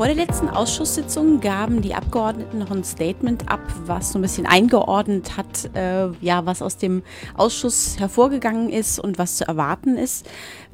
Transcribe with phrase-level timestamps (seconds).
[0.00, 4.46] Vor der letzten Ausschusssitzung gaben die Abgeordneten noch ein Statement ab, was so ein bisschen
[4.46, 7.02] eingeordnet hat, äh, ja, was aus dem
[7.34, 10.26] Ausschuss hervorgegangen ist und was zu erwarten ist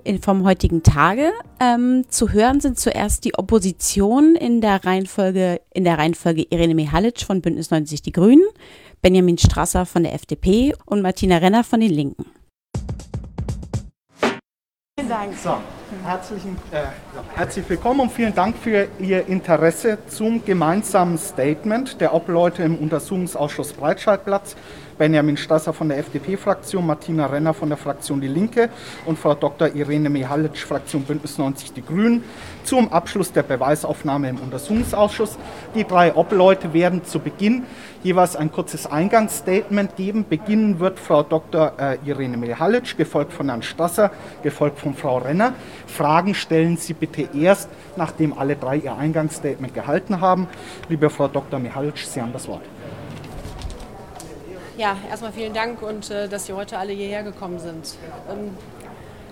[0.04, 1.32] in, vom heutigen Tage.
[1.59, 7.22] Ähm, zu hören sind zuerst die Opposition in der Reihenfolge, in der Reihenfolge Irene Mihalic
[7.22, 8.46] von Bündnis 90 Die Grünen,
[9.03, 12.27] Benjamin Strasser von der FDP und Martina Renner von den Linken.
[14.99, 15.36] Vielen Dank.
[15.36, 15.59] So,
[16.07, 16.85] herzlichen, äh,
[17.35, 23.75] herzlich willkommen und vielen Dank für Ihr Interesse zum gemeinsamen Statement der Obleute im Untersuchungsausschuss
[23.75, 24.57] Breitscheidplatz
[24.99, 28.71] Benjamin Stasser von der FDP-Fraktion, Martina Renner von der Fraktion Die Linke
[29.04, 29.75] und Frau Dr.
[29.75, 32.25] Irene Mihalic, Fraktion Bündnis 90 Die Grünen,
[32.64, 35.39] zum Abschluss der Beweisaufnahme im Untersuchungsausschuss.
[35.75, 37.64] Die drei Obleute werden zu Beginn
[38.03, 40.25] jeweils ein kurzes Eingangsstatement geben.
[40.28, 41.73] Beginnen wird Frau Dr.
[41.78, 44.11] Äh, Irene Mihalic, gefolgt von Herrn Stasser,
[44.42, 45.53] gefolgt von Frau Renner.
[45.87, 50.47] Fragen stellen Sie bitte erst, nachdem alle drei ihr Eingangsstatement gehalten haben.
[50.89, 51.59] Liebe Frau Dr.
[51.59, 52.63] Mihalic, Sie haben das Wort.
[54.77, 57.95] Ja, erstmal vielen Dank und äh, dass Sie heute alle hierher gekommen sind.
[58.31, 58.55] Ähm,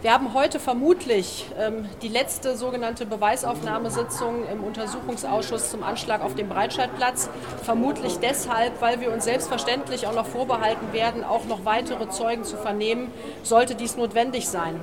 [0.01, 6.49] wir haben heute vermutlich ähm, die letzte sogenannte Beweisaufnahmesitzung im Untersuchungsausschuss zum Anschlag auf dem
[6.49, 7.29] Breitscheidplatz.
[7.63, 12.57] Vermutlich deshalb, weil wir uns selbstverständlich auch noch vorbehalten werden, auch noch weitere Zeugen zu
[12.57, 13.11] vernehmen,
[13.43, 14.81] sollte dies notwendig sein.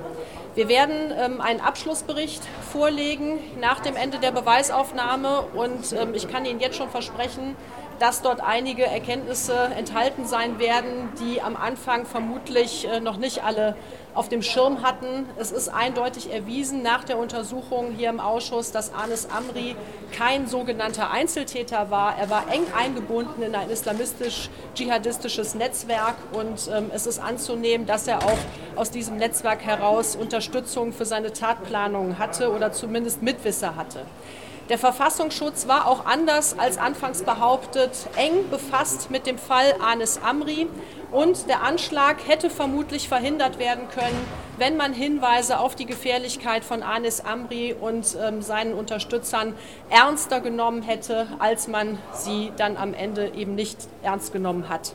[0.54, 6.44] Wir werden ähm, einen Abschlussbericht vorlegen nach dem Ende der Beweisaufnahme und ähm, ich kann
[6.44, 7.56] Ihnen jetzt schon versprechen,
[8.02, 13.76] dass dort einige Erkenntnisse enthalten sein werden, die am Anfang vermutlich äh, noch nicht alle
[14.12, 15.28] auf dem Schirm hatten.
[15.38, 19.76] Es ist eindeutig erwiesen nach der Untersuchung hier im Ausschuss, dass Anis Amri
[20.10, 22.18] kein sogenannter Einzeltäter war.
[22.18, 28.24] Er war eng eingebunden in ein islamistisch-dschihadistisches Netzwerk und ähm, es ist anzunehmen, dass er
[28.24, 28.38] auch
[28.74, 34.00] aus diesem Netzwerk heraus Unterstützung für seine Tatplanung hatte oder zumindest Mitwisser hatte.
[34.72, 40.66] Der Verfassungsschutz war auch anders als anfangs behauptet eng befasst mit dem Fall Anis Amri
[41.10, 44.18] und der Anschlag hätte vermutlich verhindert werden können,
[44.56, 49.52] wenn man Hinweise auf die Gefährlichkeit von Anis Amri und ähm, seinen Unterstützern
[49.90, 54.94] ernster genommen hätte, als man sie dann am Ende eben nicht ernst genommen hat.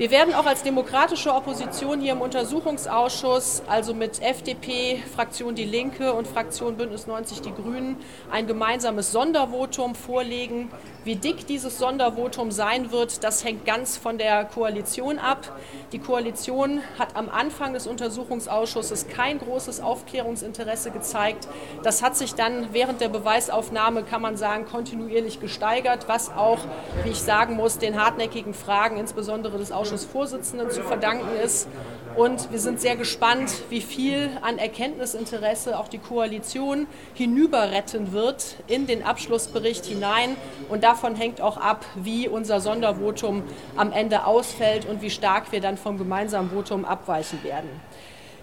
[0.00, 6.14] Wir werden auch als demokratische Opposition hier im Untersuchungsausschuss, also mit FDP, Fraktion Die Linke
[6.14, 7.98] und Fraktion Bündnis 90 Die Grünen,
[8.30, 10.70] ein gemeinsames Sondervotum vorlegen.
[11.04, 15.58] Wie dick dieses Sondervotum sein wird, das hängt ganz von der Koalition ab.
[15.92, 21.46] Die Koalition hat am Anfang des Untersuchungsausschusses kein großes Aufklärungsinteresse gezeigt.
[21.82, 26.60] Das hat sich dann während der Beweisaufnahme, kann man sagen, kontinuierlich gesteigert, was auch,
[27.04, 31.68] wie ich sagen muss, den hartnäckigen Fragen, insbesondere des Ausschussvorsitzenden, zu verdanken ist.
[32.16, 38.86] Und wir sind sehr gespannt, wie viel an Erkenntnisinteresse auch die Koalition hinüberretten wird in
[38.86, 40.36] den Abschlussbericht hinein.
[40.68, 43.42] Und davon hängt auch ab, wie unser Sondervotum
[43.76, 47.68] am Ende ausfällt und wie stark wir dann vom gemeinsamen Votum abweichen werden.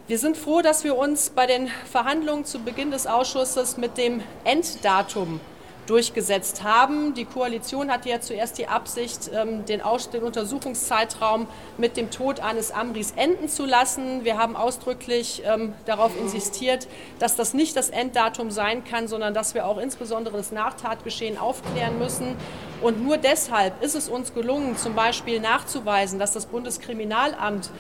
[0.08, 4.22] Wir sind froh, dass wir uns bei den Verhandlungen zu Beginn des Ausschusses mit dem
[4.46, 5.42] Enddatum
[5.88, 7.14] durchgesetzt haben.
[7.14, 13.14] Die Koalition hatte ja zuerst die Absicht, ähm, den, Untersuchungszeitraum mit dem Tod eines Amris
[13.16, 14.24] enden zu lassen.
[14.24, 16.88] Wir haben ausdrücklich ähm, darauf insistiert,
[17.20, 21.98] dass das nicht das Enddatum sein kann, sondern dass wir auch insbesondere das Nachtatgeschehen aufklären
[21.98, 22.36] müssen.
[22.82, 27.72] Und nur deshalb ist es uns gelungen, zum Beispiel nachzuweisen, dass das Bundeskriminalamt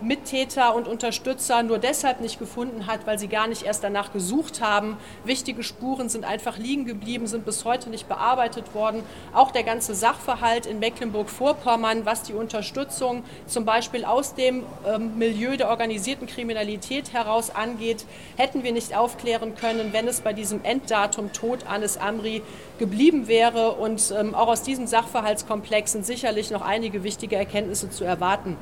[0.00, 4.60] Mittäter und Unterstützer nur deshalb nicht gefunden hat, weil sie gar nicht erst danach gesucht
[4.60, 4.96] haben.
[5.24, 9.02] Wichtige Spuren sind einfach liegen geblieben, sind bis heute nicht bearbeitet worden.
[9.34, 15.56] Auch der ganze Sachverhalt in Mecklenburg-Vorpommern, was die Unterstützung zum Beispiel aus dem ähm, Milieu
[15.56, 21.32] der organisierten Kriminalität heraus angeht, hätten wir nicht aufklären können, wenn es bei diesem Enddatum
[21.32, 22.42] Tod Anis Amri
[22.78, 23.72] geblieben wäre.
[23.72, 28.56] Und ähm, auch aus diesem Sachverhaltskomplex sind sicherlich noch einige wichtige Erkenntnisse zu erwarten.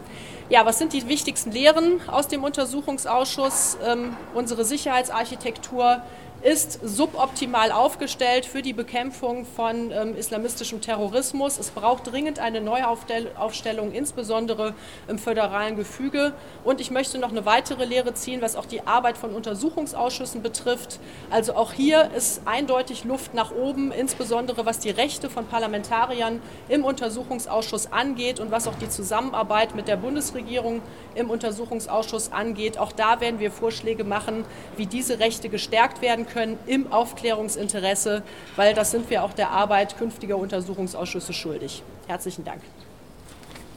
[0.49, 3.79] Ja, was sind die wichtigsten Lehren aus dem Untersuchungsausschuss?
[3.85, 6.03] Ähm, unsere Sicherheitsarchitektur
[6.43, 11.59] ist suboptimal aufgestellt für die Bekämpfung von ähm, islamistischem Terrorismus.
[11.59, 14.75] Es braucht dringend eine Neuaufstellung, insbesondere
[15.09, 16.35] im föderalen Gefüge.
[16.63, 21.01] Und ich möchte noch eine weitere Lehre ziehen, was auch die Arbeit von Untersuchungsausschüssen betrifft.
[21.31, 26.85] Also auch hier ist eindeutig Luft nach oben, insbesondere was die Rechte von Parlamentariern im
[26.85, 30.83] Untersuchungsausschuss angeht und was auch die Zusammenarbeit mit der Bundesregierung
[31.15, 32.79] im Untersuchungsausschuss angeht.
[32.79, 34.45] Auch da werden wir Vorschläge machen,
[34.77, 38.23] wie diese Rechte gestärkt werden können im Aufklärungsinteresse,
[38.57, 41.83] weil das sind wir auch der Arbeit künftiger Untersuchungsausschüsse schuldig.
[42.07, 42.61] Herzlichen Dank.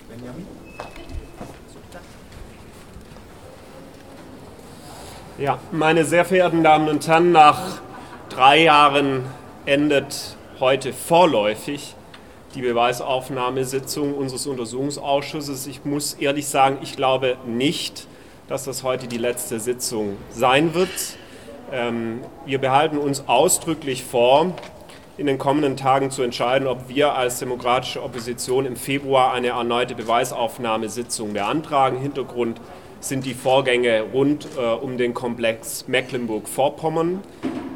[0.10, 0.46] Benjamin.
[5.38, 7.80] Ja, meine sehr verehrten Damen und Herren, nach
[8.28, 9.24] drei Jahren
[9.66, 11.96] endet heute vorläufig
[12.56, 15.68] die Beweisaufnahmesitzung unseres Untersuchungsausschusses.
[15.68, 18.08] Ich muss ehrlich sagen, ich glaube nicht,
[18.50, 20.90] dass das heute die letzte Sitzung sein wird.
[21.72, 24.54] Ähm, wir behalten uns ausdrücklich vor,
[25.18, 29.94] in den kommenden Tagen zu entscheiden, ob wir als demokratische Opposition im Februar eine erneute
[29.94, 32.00] Beweisaufnahmesitzung beantragen.
[32.00, 32.60] Hintergrund
[33.02, 37.22] sind die Vorgänge rund äh, um den Komplex Mecklenburg-Vorpommern.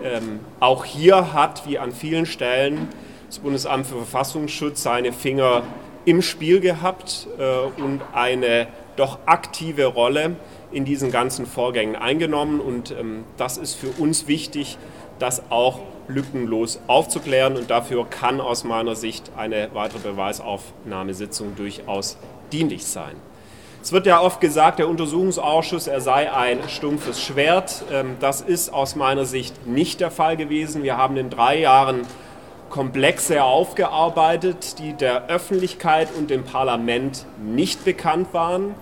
[0.04, 2.88] Ähm, auch hier hat, wie an vielen Stellen,
[3.28, 5.64] das Bundesamt für Verfassungsschutz seine Finger
[6.06, 10.36] im Spiel gehabt äh, und eine doch aktive Rolle
[10.74, 12.60] in diesen ganzen Vorgängen eingenommen.
[12.60, 14.78] Und ähm, das ist für uns wichtig,
[15.20, 17.56] das auch lückenlos aufzuklären.
[17.56, 22.18] Und dafür kann aus meiner Sicht eine weitere Beweisaufnahmesitzung durchaus
[22.52, 23.16] dienlich sein.
[23.82, 27.84] Es wird ja oft gesagt, der Untersuchungsausschuss, er sei ein stumpfes Schwert.
[27.92, 30.84] Ähm, das ist aus meiner Sicht nicht der Fall gewesen.
[30.84, 32.02] Wir haben in drei Jahren
[32.70, 38.74] Komplexe aufgearbeitet, die der Öffentlichkeit und dem Parlament nicht bekannt waren.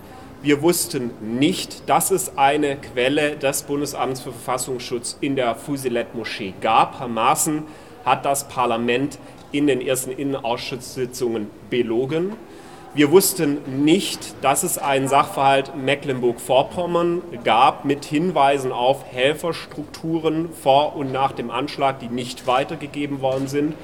[0.42, 6.98] Wir wussten nicht, dass es eine Quelle des Bundesamts für Verfassungsschutz in der Fusilet-Moschee gab.
[6.98, 7.62] Herr Maaßen
[8.04, 9.20] hat das Parlament
[9.52, 12.32] in den ersten Innenausschusssitzungen belogen.
[12.92, 21.12] Wir wussten nicht, dass es einen Sachverhalt Mecklenburg-Vorpommern gab mit Hinweisen auf Helferstrukturen vor und
[21.12, 23.74] nach dem Anschlag, die nicht weitergegeben worden sind,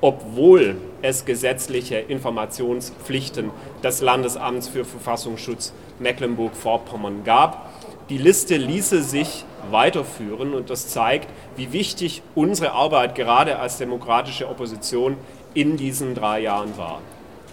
[0.00, 3.50] obwohl es gesetzliche Informationspflichten
[3.82, 7.70] des Landesamts für Verfassungsschutz Mecklenburg-Vorpommern gab.
[8.08, 14.48] Die Liste ließe sich weiterführen und das zeigt, wie wichtig unsere Arbeit gerade als demokratische
[14.48, 15.16] Opposition
[15.54, 17.00] in diesen drei Jahren war.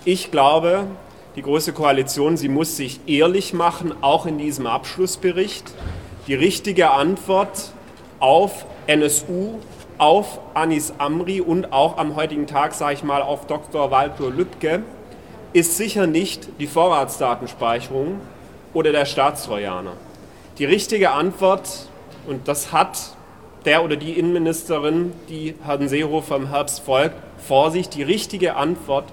[0.03, 0.87] Ich glaube,
[1.35, 5.71] die Große Koalition, sie muss sich ehrlich machen, auch in diesem Abschlussbericht.
[6.27, 7.71] Die richtige Antwort
[8.19, 9.59] auf NSU,
[9.97, 13.91] auf Anis Amri und auch am heutigen Tag, sage ich mal, auf Dr.
[13.91, 14.83] Walter Lübcke,
[15.53, 18.19] ist sicher nicht die Vorratsdatenspeicherung,
[18.73, 19.93] oder der Staatstrojaner?
[20.57, 21.69] Die richtige Antwort,
[22.27, 23.15] und das hat
[23.65, 29.05] der oder die Innenministerin, die Herrn Seehofer im Herbst folgt, vor sich, die richtige Antwort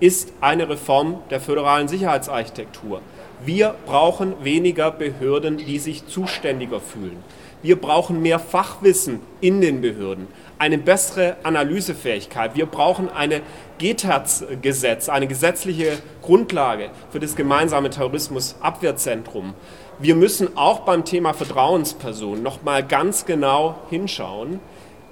[0.00, 3.00] ist eine Reform der föderalen Sicherheitsarchitektur.
[3.44, 7.22] Wir brauchen weniger Behörden, die sich zuständiger fühlen.
[7.62, 12.54] Wir brauchen mehr Fachwissen in den Behörden, eine bessere Analysefähigkeit.
[12.54, 13.42] Wir brauchen ein
[13.78, 19.54] GTAZ-Gesetz, eine gesetzliche Grundlage für das gemeinsame Terrorismusabwehrzentrum.
[19.98, 24.60] Wir müssen auch beim Thema Vertrauenspersonen noch mal ganz genau hinschauen.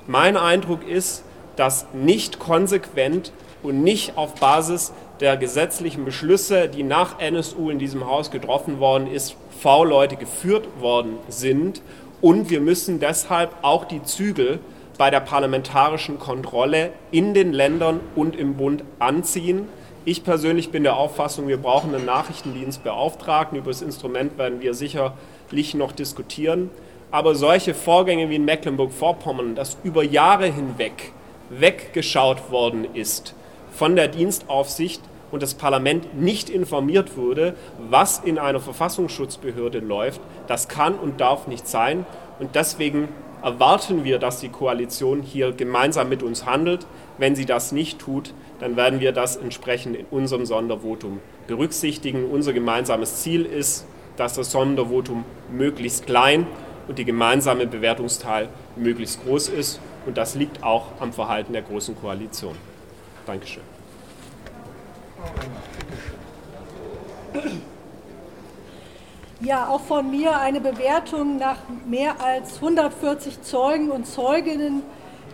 [0.07, 1.25] Mein Eindruck ist,
[1.57, 3.33] dass nicht konsequent
[3.63, 9.07] und nicht auf Basis der gesetzlichen Beschlüsse, die nach NSU in diesem Haus getroffen worden
[9.07, 11.81] ist, V-Leute geführt worden sind
[12.21, 14.59] und wir müssen deshalb auch die Zügel
[14.99, 19.69] bei der parlamentarischen Kontrolle in den Ländern und im Bund anziehen.
[20.05, 23.59] Ich persönlich bin der Auffassung, wir brauchen einen Nachrichtendienstbeauftragten.
[23.59, 26.71] Über das Instrument werden wir sicherlich noch diskutieren.
[27.11, 31.13] Aber solche Vorgänge wie in Mecklenburg-Vorpommern, dass über Jahre hinweg
[31.49, 33.35] weggeschaut worden ist
[33.73, 37.55] von der Dienstaufsicht und das Parlament nicht informiert wurde,
[37.91, 40.21] was in einer Verfassungsschutzbehörde läuft.
[40.47, 42.07] Das kann und darf nicht sein.
[42.39, 43.09] Und deswegen
[43.45, 46.87] erwarten wir, dass die Koalition hier gemeinsam mit uns handelt.
[47.19, 52.25] Wenn sie das nicht tut, dann werden wir das entsprechend in unserem Sondervotum berücksichtigen.
[52.31, 53.87] Unser gemeinsames Ziel ist,
[54.17, 56.47] dass das Sondervotum möglichst klein
[56.89, 59.79] und die gemeinsame Bewertungsteil möglichst groß ist.
[60.07, 62.55] Und das liegt auch am Verhalten der Großen Koalition.
[63.27, 63.63] Dankeschön.
[69.41, 74.83] Ja, auch von mir eine Bewertung nach mehr als 140 Zeugen und Zeuginnen,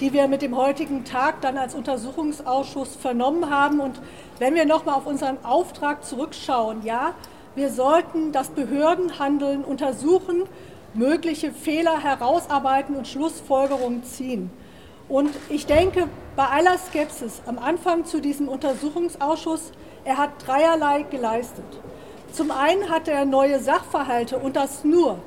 [0.01, 3.79] die wir mit dem heutigen Tag dann als Untersuchungsausschuss vernommen haben.
[3.79, 4.01] Und
[4.39, 7.13] wenn wir nochmal auf unseren Auftrag zurückschauen, ja,
[7.55, 10.45] wir sollten das Behördenhandeln untersuchen,
[10.95, 14.51] mögliche Fehler herausarbeiten und Schlussfolgerungen ziehen.
[15.11, 19.73] Und ich denke, bei aller Skepsis am Anfang zu diesem Untersuchungsausschuss,
[20.05, 21.67] er hat dreierlei geleistet.
[22.33, 25.19] Zum einen hat er neue Sachverhalte und das nur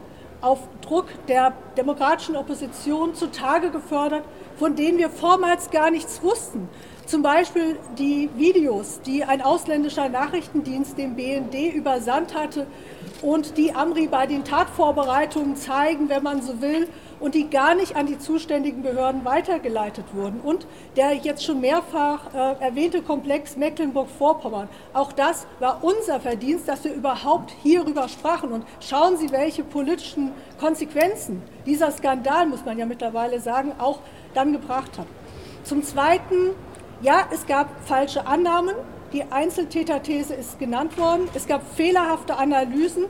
[0.41, 4.23] auf Druck der demokratischen Opposition zutage gefördert,
[4.57, 6.69] von denen wir vormals gar nichts wussten.
[7.05, 12.67] Zum Beispiel die Videos, die ein ausländischer Nachrichtendienst dem BND übersandt hatte
[13.21, 16.87] und die Amri bei den Tatvorbereitungen zeigen, wenn man so will,
[17.23, 20.41] und die gar nicht an die zuständigen Behörden weitergeleitet wurden.
[20.41, 24.67] Und der jetzt schon mehrfach äh, erwähnte Komplex Mecklenburg-Vorpommern.
[24.91, 28.51] Auch das war unser Verdienst, dass wir überhaupt hierüber sprachen.
[28.51, 33.99] Und schauen Sie, welche politischen Konsequenzen dieser Skandal, muss man ja mittlerweile sagen, auch
[34.33, 35.07] dann gebracht hat.
[35.63, 36.49] Zum Zweiten,
[37.01, 38.75] ja, es gab falsche Annahmen.
[39.13, 41.29] Die Einzeltäterthese ist genannt worden.
[41.33, 43.05] Es gab fehlerhafte Analysen.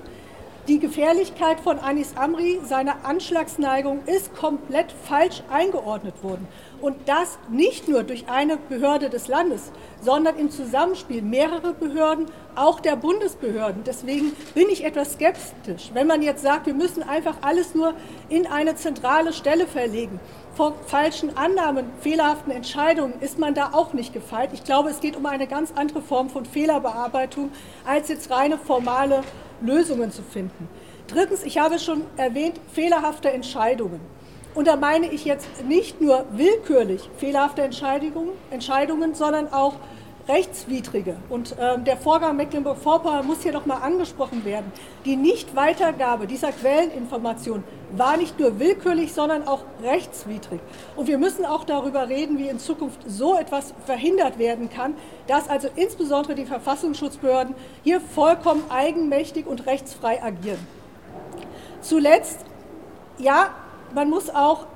[0.69, 6.47] Die Gefährlichkeit von Anis Amri, seine Anschlagsneigung ist komplett falsch eingeordnet worden.
[6.79, 12.79] Und das nicht nur durch eine Behörde des Landes, sondern im Zusammenspiel mehrerer Behörden, auch
[12.79, 13.83] der Bundesbehörden.
[13.85, 17.93] Deswegen bin ich etwas skeptisch, wenn man jetzt sagt, wir müssen einfach alles nur
[18.29, 20.17] in eine zentrale Stelle verlegen.
[20.55, 24.51] Vor falschen Annahmen, fehlerhaften Entscheidungen ist man da auch nicht gefeit.
[24.53, 27.51] Ich glaube, es geht um eine ganz andere Form von Fehlerbearbeitung
[27.85, 29.23] als jetzt reine formale
[29.63, 30.67] Lösungen zu finden.
[31.07, 33.99] Drittens, ich habe schon erwähnt, fehlerhafte Entscheidungen.
[34.55, 39.75] Und da meine ich jetzt nicht nur willkürlich fehlerhafte Entscheidungen, Entscheidungen sondern auch
[40.27, 41.17] rechtswidrige.
[41.29, 44.71] Und ähm, der Vorgang Mecklenburg-Vorpommern muss hier noch mal angesprochen werden.
[45.05, 50.61] Die Nichtweitergabe dieser Quelleninformation war nicht nur willkürlich, sondern auch rechtswidrig.
[50.95, 54.95] Und wir müssen auch darüber reden, wie in Zukunft so etwas verhindert werden kann,
[55.27, 57.53] dass also insbesondere die Verfassungsschutzbehörden
[57.83, 60.65] hier vollkommen eigenmächtig und rechtsfrei agieren.
[61.81, 62.39] Zuletzt,
[63.17, 63.49] ja,
[63.93, 64.67] man muss auch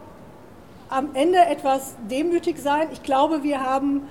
[0.90, 2.90] am Ende etwas demütig sein.
[2.92, 4.08] Ich glaube, wir haben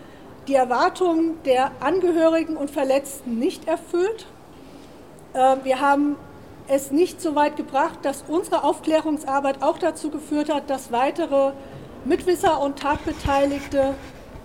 [0.49, 4.26] die Erwartungen der Angehörigen und Verletzten nicht erfüllt.
[5.35, 6.17] Ähm, wir haben
[6.69, 11.53] es nicht so weit gebracht, dass unsere Aufklärungsarbeit auch dazu geführt hat, dass weitere
[12.05, 13.95] Mitwisser und Tatbeteiligte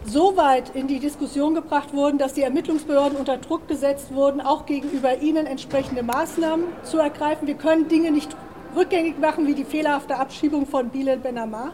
[0.04, 4.66] so weit in die Diskussion gebracht wurden, dass die Ermittlungsbehörden unter Druck gesetzt wurden, auch
[4.66, 7.48] gegenüber ihnen entsprechende Maßnahmen zu ergreifen.
[7.48, 8.36] Wir können Dinge nicht
[8.76, 11.74] rückgängig machen, wie die fehlerhafte Abschiebung von Bilal Benamar.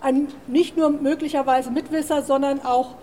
[0.00, 2.96] Ein nicht nur möglicherweise Mitwisser, sondern auch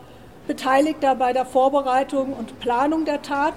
[0.50, 3.54] Beteiligter bei der Vorbereitung und Planung der Tat.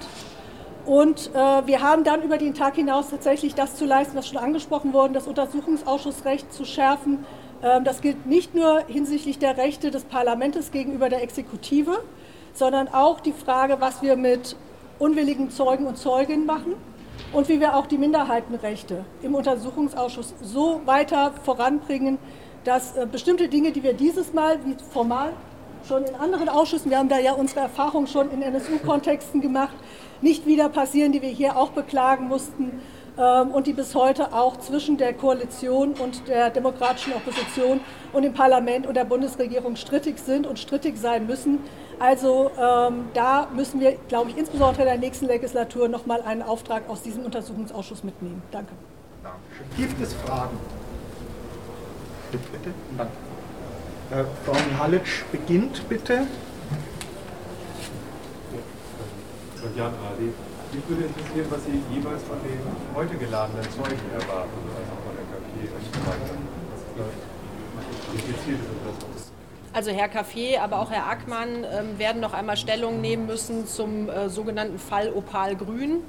[0.85, 4.37] Und äh, wir haben dann über den Tag hinaus tatsächlich das zu leisten, was schon
[4.37, 7.25] angesprochen wurde, das Untersuchungsausschussrecht zu schärfen.
[7.63, 12.03] Ähm, das gilt nicht nur hinsichtlich der Rechte des Parlaments gegenüber der Exekutive,
[12.53, 14.55] sondern auch die Frage, was wir mit
[14.99, 16.75] unwilligen Zeugen und Zeuginnen machen
[17.31, 22.19] und wie wir auch die Minderheitenrechte im Untersuchungsausschuss so weiter voranbringen,
[22.65, 25.33] dass äh, bestimmte Dinge, die wir dieses Mal wie formal
[25.87, 29.75] schon in anderen Ausschüssen, wir haben da ja unsere Erfahrungen schon in NSU-Kontexten gemacht,
[30.21, 32.81] nicht wieder passieren, die wir hier auch beklagen mussten
[33.17, 37.81] ähm, und die bis heute auch zwischen der Koalition und der demokratischen Opposition
[38.13, 41.59] und dem Parlament und der Bundesregierung strittig sind und strittig sein müssen.
[41.99, 46.41] Also ähm, da müssen wir, glaube ich, insbesondere in der nächsten Legislatur noch mal einen
[46.41, 48.41] Auftrag aus diesem Untersuchungsausschuss mitnehmen.
[48.51, 48.73] Danke.
[49.21, 49.65] Dankeschön.
[49.77, 50.57] Gibt es Fragen?
[52.31, 52.73] Bitte.
[52.97, 53.32] Danke.
[54.13, 56.27] Äh, Frau Mihalic beginnt bitte.
[59.75, 60.31] Jan Ali.
[60.71, 62.59] Mich würde interessieren, was Sie jeweils von den
[62.93, 66.35] heute geladenen Zeugen erwarten, also von der KP und so weiter.
[68.11, 69.31] Wie gezielt ist das?
[69.73, 74.09] Also Herr Café, aber auch Herr Ackmann ähm, werden noch einmal Stellung nehmen müssen zum
[74.09, 76.03] äh, sogenannten Fall Opal Grün.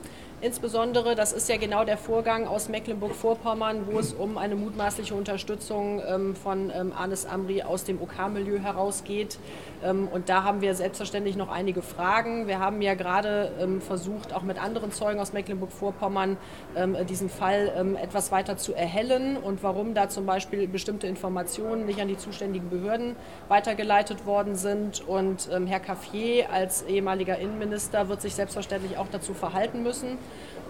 [0.44, 6.02] Insbesondere, das ist ja genau der Vorgang aus Mecklenburg-Vorpommern, wo es um eine mutmaßliche Unterstützung
[6.06, 9.38] ähm, von ähm, Anis Amri aus dem OK-Milieu herausgeht.
[9.82, 12.46] Ähm, und da haben wir selbstverständlich noch einige Fragen.
[12.46, 16.36] Wir haben ja gerade ähm, versucht, auch mit anderen Zeugen aus Mecklenburg-Vorpommern
[16.76, 21.86] ähm, diesen Fall ähm, etwas weiter zu erhellen und warum da zum Beispiel bestimmte Informationen
[21.86, 23.16] nicht an die zuständigen Behörden
[23.48, 25.08] weitergeleitet worden sind.
[25.08, 30.18] Und Herr Caffier als ehemaliger Innenminister wird sich selbstverständlich auch dazu verhalten müssen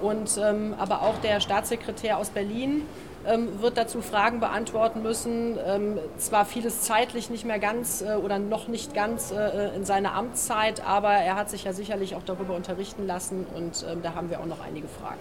[0.04, 2.82] und ähm, aber auch der Staatssekretär aus Berlin
[3.26, 5.58] ähm, wird dazu Fragen beantworten müssen.
[5.66, 10.14] Ähm, zwar vieles zeitlich nicht mehr ganz äh, oder noch nicht ganz äh, in seiner
[10.14, 14.28] Amtszeit, aber er hat sich ja sicherlich auch darüber unterrichten lassen und ähm, da haben
[14.28, 15.20] wir auch noch einige Fragen.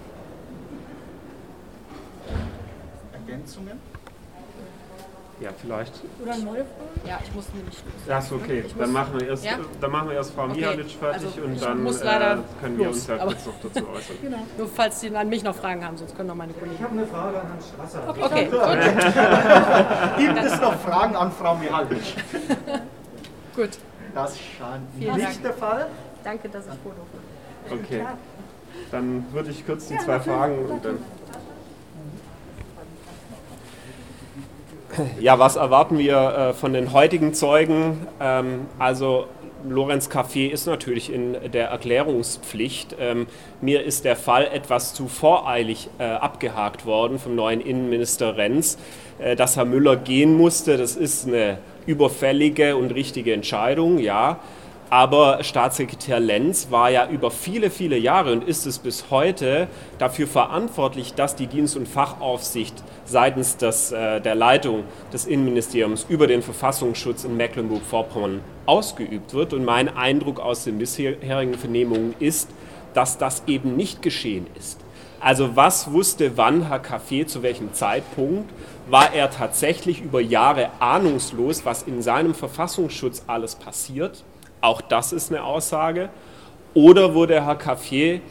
[3.14, 3.80] Ergänzungen?
[5.44, 5.92] Ja, vielleicht.
[6.22, 7.06] Oder neue Fragen?
[7.06, 7.76] Ja, ich muss nämlich.
[8.08, 8.64] Ja, ist okay.
[8.66, 9.58] Ich Dann machen wir erst, Ja?
[9.82, 10.56] dann machen wir erst Frau Okay.
[10.62, 13.54] Mihalic fertig Also, und dann muss äh, können wir los, uns ja aber- kurz noch
[13.62, 14.16] dazu äußern.
[14.22, 14.38] Genau.
[14.58, 16.76] Nur falls Sie an mich noch Fragen haben, sonst können noch meine Kollegen.
[16.78, 18.08] Ich habe eine Frage an Herrn Strasser.
[18.08, 20.18] Okay, gut.
[20.18, 22.02] Gibt es noch Fragen an Frau Mihalic?
[23.58, 23.70] gut.
[24.16, 25.42] Das scheint Vielen nicht Dank.
[25.44, 25.88] der Fall.
[26.24, 26.96] Danke, dass ich Foto
[27.70, 27.82] mache.
[27.84, 28.06] Okay.
[28.92, 31.00] Dann würde ich kurz die zwei Fragen und dann.
[35.20, 38.08] Ja, was erwarten wir äh, von den heutigen Zeugen?
[38.20, 39.26] Ähm, also
[39.68, 42.96] Lorenz Café ist natürlich in der Erklärungspflicht.
[43.00, 43.28] Ähm,
[43.62, 48.78] mir ist der Fall etwas zu voreilig äh, abgehakt worden vom neuen Innenminister Renz,
[49.20, 50.78] äh, dass Herr Müller gehen musste.
[50.78, 54.40] Das ist eine überfällige und richtige Entscheidung, ja.
[54.94, 60.28] Aber Staatssekretär Lenz war ja über viele, viele Jahre und ist es bis heute dafür
[60.28, 66.44] verantwortlich, dass die Dienst- und Fachaufsicht seitens des, äh, der Leitung des Innenministeriums über den
[66.44, 69.54] Verfassungsschutz in Mecklenburg-Vorpommern ausgeübt wird.
[69.54, 72.52] Und mein Eindruck aus den bisherigen Vernehmungen ist,
[72.94, 74.80] dass das eben nicht geschehen ist.
[75.20, 78.48] Also was wusste wann Herr Café zu welchem Zeitpunkt?
[78.88, 84.24] War er tatsächlich über Jahre ahnungslos, was in seinem Verfassungsschutz alles passiert?
[84.64, 86.08] Auch das ist eine Aussage.
[86.74, 88.22] Oder wurde Herr Caffier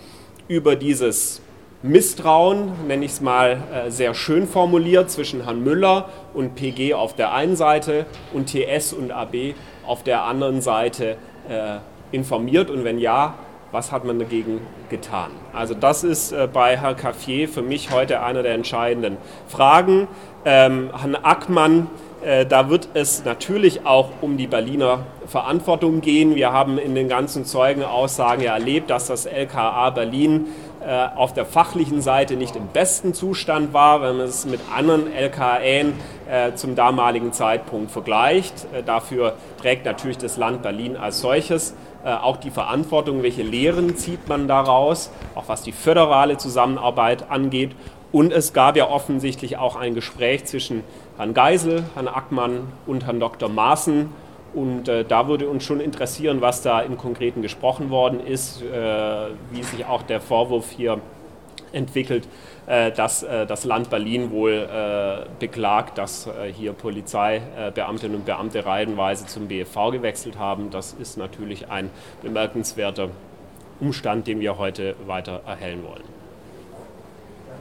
[0.49, 1.43] über dieses
[1.83, 7.15] Misstrauen, nenne ich es mal äh, sehr schön formuliert, zwischen Herrn Müller und PG auf
[7.15, 9.55] der einen Seite und TS und AB
[9.87, 11.19] auf der anderen Seite
[11.51, 11.77] äh,
[12.13, 13.35] informiert und wenn ja,
[13.71, 15.33] was hat man dagegen getan?
[15.53, 20.09] Also das ist äh, bei Herrn Caffier für mich heute eine der entscheidenden Fragen.
[20.47, 21.89] Ähm, Herrn Ackmann
[22.49, 26.35] da wird es natürlich auch um die Berliner Verantwortung gehen.
[26.37, 30.47] Wir haben in den ganzen Zeugenaussagen ja erlebt, dass das LKA Berlin
[30.85, 35.13] äh, auf der fachlichen Seite nicht im besten Zustand war, wenn man es mit anderen
[35.13, 35.95] LKAen
[36.29, 38.67] äh, zum damaligen Zeitpunkt vergleicht.
[38.87, 41.75] Dafür trägt natürlich das Land Berlin als solches
[42.05, 47.77] auch die Verantwortung, welche Lehren zieht man daraus, auch was die föderale Zusammenarbeit angeht.
[48.11, 50.83] Und es gab ja offensichtlich auch ein Gespräch zwischen
[51.17, 53.49] Herrn Geisel, Herrn Ackmann und Herrn Dr.
[53.49, 54.09] Maaßen.
[54.55, 59.29] Und äh, da würde uns schon interessieren, was da im Konkreten gesprochen worden ist, äh,
[59.51, 61.01] wie sich auch der Vorwurf hier
[61.73, 62.29] entwickelt,
[62.67, 68.67] äh, dass äh, das Land Berlin wohl äh, beklagt, dass äh, hier Polizeibeamtinnen und Beamte
[68.67, 70.71] reihenweise zum BFV gewechselt haben.
[70.71, 71.91] Das ist natürlich ein
[72.23, 73.09] bemerkenswerter
[73.81, 76.22] Umstand, den wir heute weiter erhellen wollen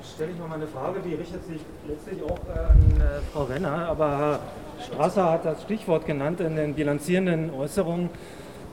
[0.03, 3.87] stelle ich mal eine Frage, die richtet sich letztlich auch äh, an äh, Frau Renner,
[3.87, 4.39] aber Herr
[4.85, 8.09] Strasser hat das Stichwort genannt in den bilanzierenden Äußerungen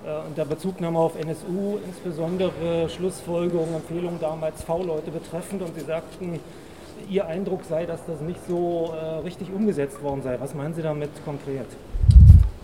[0.07, 6.41] äh, unter Bezugnahme auf NSU, insbesondere Schlussfolgerungen, Empfehlungen damals V-Leute betreffend und Sie sagten,
[7.09, 8.93] Ihr Eindruck sei, dass das nicht so
[9.25, 10.37] richtig umgesetzt worden sei.
[10.41, 11.69] Was meinen Sie damit konkret?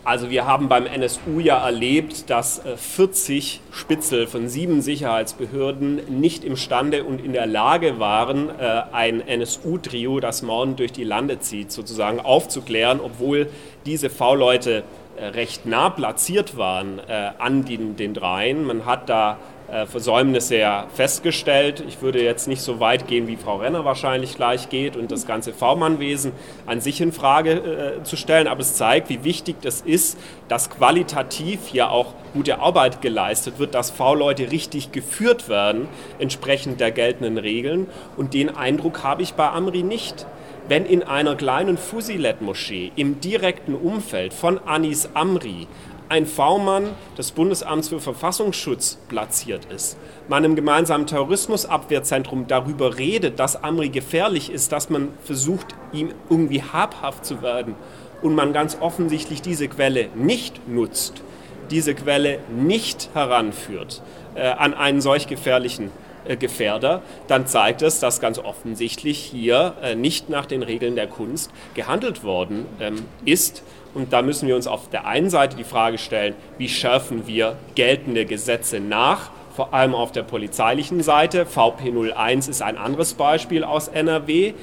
[0.07, 6.45] Also wir haben beim NSU ja erlebt, dass 40 äh, Spitzel von sieben Sicherheitsbehörden nicht
[6.45, 11.73] imstande und in der Lage waren, äh, ein NSU-Trio, das morgen durch die Lande zieht,
[11.73, 13.49] sozusagen aufzuklären, obwohl
[13.87, 14.83] diese V-Leute
[15.17, 17.01] äh, recht nah platziert waren
[17.39, 18.65] an den, den dreien.
[18.65, 19.39] Man hat da
[19.87, 21.83] Versäumnisse ja festgestellt.
[21.87, 25.27] Ich würde jetzt nicht so weit gehen, wie Frau Renner wahrscheinlich gleich geht und das
[25.27, 26.33] ganze V-Mann-Wesen
[26.67, 30.71] an sich in Frage äh, zu stellen, aber es zeigt, wie wichtig das ist, dass
[30.71, 37.39] qualitativ hier auch gute Arbeit geleistet wird, dass V-Leute richtig geführt werden, entsprechend der geltenden
[37.39, 37.89] Regeln.
[38.17, 40.27] Und den Eindruck habe ich bei Amri nicht
[40.69, 45.67] wenn in einer kleinen Fusilet-Moschee im direkten Umfeld von Anis Amri
[46.09, 49.97] ein V-Mann des Bundesamts für Verfassungsschutz platziert ist,
[50.29, 56.63] man im gemeinsamen Terrorismusabwehrzentrum darüber redet, dass Amri gefährlich ist, dass man versucht, ihm irgendwie
[56.63, 57.75] habhaft zu werden
[58.23, 61.23] und man ganz offensichtlich diese Quelle nicht nutzt,
[61.71, 64.03] diese Quelle nicht heranführt
[64.35, 65.91] äh, an einen solch gefährlichen
[66.27, 71.07] äh, Gefährder, dann zeigt es, dass ganz offensichtlich hier äh, nicht nach den Regeln der
[71.07, 73.63] Kunst gehandelt worden ähm, ist
[73.95, 77.57] und da müssen wir uns auf der einen Seite die Frage stellen, wie schärfen wir
[77.75, 81.45] geltende Gesetze nach, vor allem auf der polizeilichen Seite.
[81.45, 84.55] VP01 ist ein anderes Beispiel aus NRW,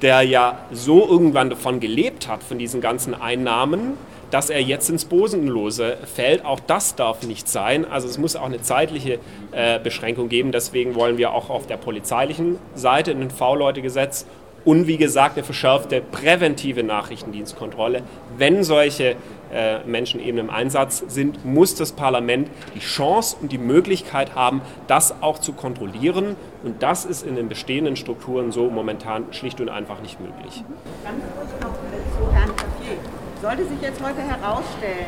[0.00, 3.94] der ja so irgendwann davon gelebt hat, von diesen ganzen Einnahmen,
[4.30, 6.44] dass er jetzt ins Bosenlose fällt.
[6.44, 7.84] Auch das darf nicht sein.
[7.84, 9.18] Also es muss auch eine zeitliche
[9.52, 10.52] äh, Beschränkung geben.
[10.52, 14.26] Deswegen wollen wir auch auf der polizeilichen Seite ein V-Leute-Gesetz
[14.68, 18.02] und wie gesagt eine verschärfte präventive Nachrichtendienstkontrolle.
[18.36, 19.16] Wenn solche
[19.50, 24.60] äh, Menschen eben im Einsatz sind, muss das Parlament die Chance und die Möglichkeit haben,
[24.86, 26.36] das auch zu kontrollieren.
[26.64, 30.62] Und das ist in den bestehenden Strukturen so momentan schlicht und einfach nicht möglich.
[31.02, 32.98] Ganz kurz noch zu Herrn Cafier.
[33.40, 35.06] Sollte sich jetzt heute herausstellen,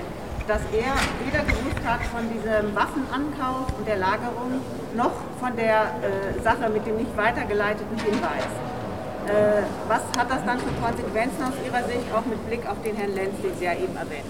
[0.48, 0.94] dass er
[1.26, 4.62] weder gewusst hat von diesem Waffenankauf und der Lagerung
[4.96, 8.48] noch von der äh, Sache mit dem nicht weitergeleiteten Hinweis.
[9.30, 12.96] Äh, was hat das dann für Konsequenzen aus Ihrer Sicht, auch mit Blick auf den
[12.96, 14.24] Herrn Lenz, den Sie ja eben erwähnt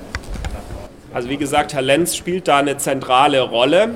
[1.14, 3.94] Also wie gesagt, Herr Lenz spielt da eine zentrale Rolle.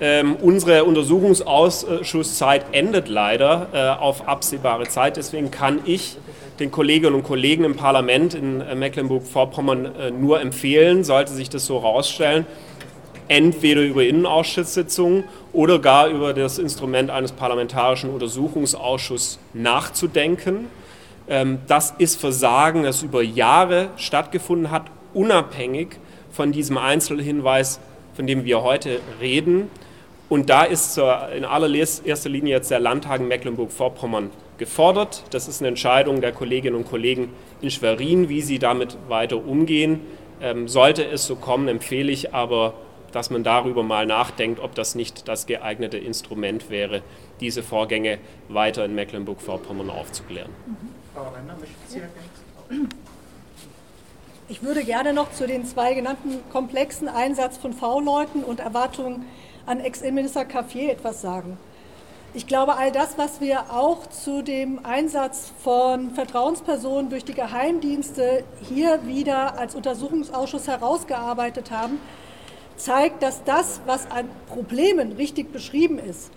[0.00, 5.16] Ähm, unsere Untersuchungsausschusszeit endet leider äh, auf absehbare Zeit.
[5.16, 6.18] Deswegen kann ich
[6.60, 11.82] den Kolleginnen und Kollegen im Parlament in Mecklenburg-Vorpommern äh, nur empfehlen, sollte sich das so
[11.82, 12.46] herausstellen,
[13.28, 20.66] entweder über Innenausschusssitzungen oder gar über das Instrument eines parlamentarischen Untersuchungsausschusses nachzudenken.
[21.28, 25.96] Ähm, das ist Versagen, das über Jahre stattgefunden hat, unabhängig
[26.30, 27.80] von diesem Einzelhinweis
[28.14, 29.68] von dem wir heute reden.
[30.28, 30.98] Und da ist
[31.36, 35.24] in allererster Linie jetzt der Landtag Mecklenburg-Vorpommern gefordert.
[35.30, 37.28] Das ist eine Entscheidung der Kolleginnen und Kollegen
[37.60, 40.00] in Schwerin, wie sie damit weiter umgehen.
[40.40, 42.74] Ähm, sollte es so kommen, empfehle ich aber,
[43.14, 47.02] dass man darüber mal nachdenkt, ob das nicht das geeignete Instrument wäre,
[47.40, 50.50] diese Vorgänge weiter in Mecklenburg-Vorpommern aufzuklären.
[51.14, 52.88] Frau Renner, möchten Sie ergänzen?
[54.48, 59.24] Ich würde gerne noch zu den zwei genannten komplexen Einsatz von V-Leuten und Erwartungen
[59.64, 61.56] an Ex-Innenminister Caffier etwas sagen.
[62.34, 68.42] Ich glaube, all das, was wir auch zu dem Einsatz von Vertrauenspersonen durch die Geheimdienste
[68.68, 72.00] hier wieder als Untersuchungsausschuss herausgearbeitet haben,
[72.76, 76.30] zeigt, dass das, was an Problemen richtig beschrieben ist,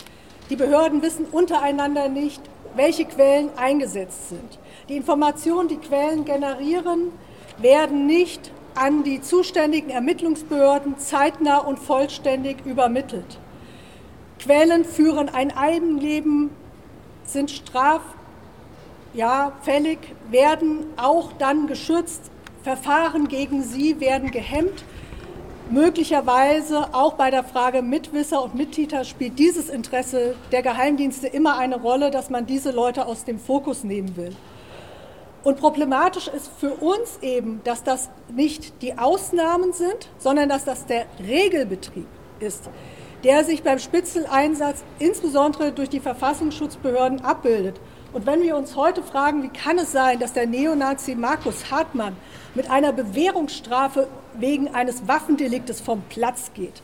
[0.50, 2.41] die Behörden wissen untereinander nicht,
[2.76, 4.60] welche Quellen eingesetzt sind.
[4.88, 7.12] Die Informationen, die Quellen generieren,
[7.58, 13.39] werden nicht an die zuständigen Ermittlungsbehörden zeitnah und vollständig übermittelt.
[14.39, 16.52] Quellen führen ein Eigenleben,
[17.23, 18.02] sind straf,
[19.13, 19.52] ja,
[20.30, 22.32] werden auch dann geschützt,
[22.63, 24.84] Verfahren gegen sie werden gehemmt.
[25.69, 31.75] Möglicherweise auch bei der Frage Mitwisser und Mittäter spielt dieses Interesse der Geheimdienste immer eine
[31.75, 34.34] Rolle, dass man diese Leute aus dem Fokus nehmen will.
[35.43, 40.86] Und problematisch ist für uns eben, dass das nicht die Ausnahmen sind, sondern dass das
[40.86, 42.08] der Regelbetrieb
[42.39, 42.69] ist
[43.23, 47.80] der sich beim Spitzeleinsatz insbesondere durch die Verfassungsschutzbehörden abbildet.
[48.13, 52.15] Und wenn wir uns heute fragen, wie kann es sein, dass der Neonazi Markus Hartmann
[52.56, 54.08] mit einer Bewährungsstrafe
[54.39, 56.82] wegen eines Waffendeliktes vom Platz geht,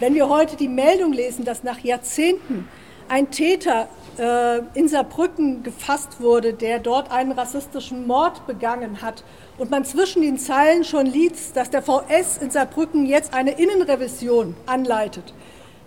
[0.00, 2.68] wenn wir heute die Meldung lesen, dass nach Jahrzehnten
[3.08, 3.88] ein Täter
[4.18, 9.22] äh, in Saarbrücken gefasst wurde, der dort einen rassistischen Mord begangen hat
[9.58, 14.56] und man zwischen den Zeilen schon liest, dass der VS in Saarbrücken jetzt eine Innenrevision
[14.66, 15.34] anleitet,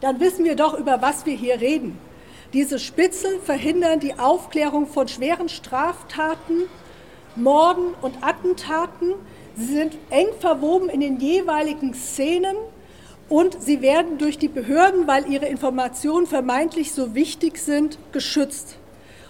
[0.01, 1.97] dann wissen wir doch, über was wir hier reden.
[2.53, 6.63] Diese Spitzel verhindern die Aufklärung von schweren Straftaten,
[7.35, 9.15] Morden und Attentaten.
[9.57, 12.55] Sie sind eng verwoben in den jeweiligen Szenen
[13.29, 18.77] und sie werden durch die Behörden, weil ihre Informationen vermeintlich so wichtig sind, geschützt.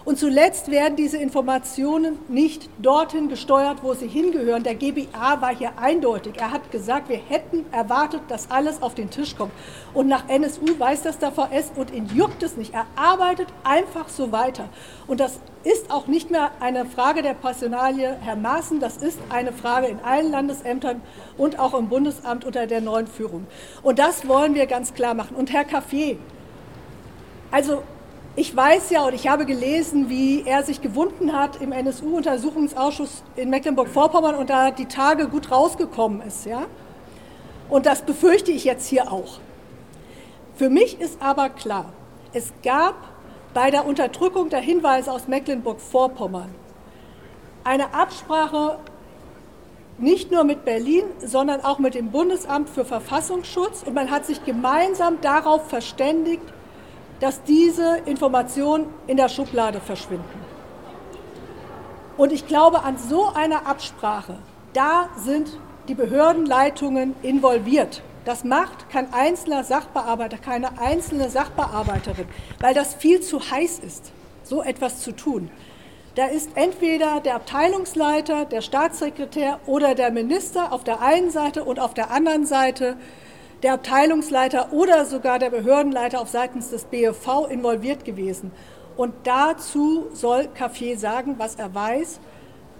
[0.06, 4.62] Und zuletzt werden diese Informationen nicht dorthin gesteuert, wo sie hingehören.
[4.62, 6.34] Der GBA war hier eindeutig.
[6.38, 9.50] Er hat gesagt, wir hätten erwartet, dass alles auf den Tisch kommt.
[9.94, 12.72] Und nach NSU weiß das der VS und ihn juckt es nicht.
[12.72, 14.68] Er arbeitet einfach so weiter.
[15.08, 19.52] Und das ist auch nicht mehr eine Frage der Personalie Herr Maaßen, das ist eine
[19.52, 21.00] Frage in allen Landesämtern
[21.36, 23.48] und auch im Bundesamt unter der neuen Führung.
[23.82, 25.34] Und das wollen wir ganz klar machen.
[25.34, 26.16] Und Herr Caffier,
[27.50, 27.82] also
[28.36, 33.48] ich weiß ja und ich habe gelesen, wie er sich gewunden hat im NSU-Untersuchungsausschuss in
[33.48, 36.44] Mecklenburg-Vorpommern und da die Tage gut rausgekommen ist.
[36.44, 36.66] Ja?
[37.70, 39.40] Und das befürchte ich jetzt hier auch.
[40.54, 41.92] Für mich ist aber klar,
[42.34, 42.94] es gab
[43.54, 46.54] bei der Unterdrückung der Hinweise aus Mecklenburg-Vorpommern
[47.64, 48.78] eine Absprache
[49.98, 54.44] nicht nur mit Berlin, sondern auch mit dem Bundesamt für Verfassungsschutz und man hat sich
[54.44, 56.42] gemeinsam darauf verständigt,
[57.20, 60.44] dass diese Informationen in der Schublade verschwinden.
[62.16, 64.38] Und ich glaube, an so einer Absprache,
[64.72, 68.02] da sind die Behördenleitungen involviert.
[68.24, 72.26] Das macht kein einzelner Sachbearbeiter, keine einzelne Sachbearbeiterin,
[72.60, 74.10] weil das viel zu heiß ist,
[74.42, 75.50] so etwas zu tun.
[76.16, 81.78] Da ist entweder der Abteilungsleiter, der Staatssekretär oder der Minister auf der einen Seite und
[81.78, 82.96] auf der anderen Seite
[83.62, 88.52] der Abteilungsleiter oder sogar der Behördenleiter auf seitens des BFV involviert gewesen.
[88.96, 92.20] Und dazu soll Café sagen, was er weiß,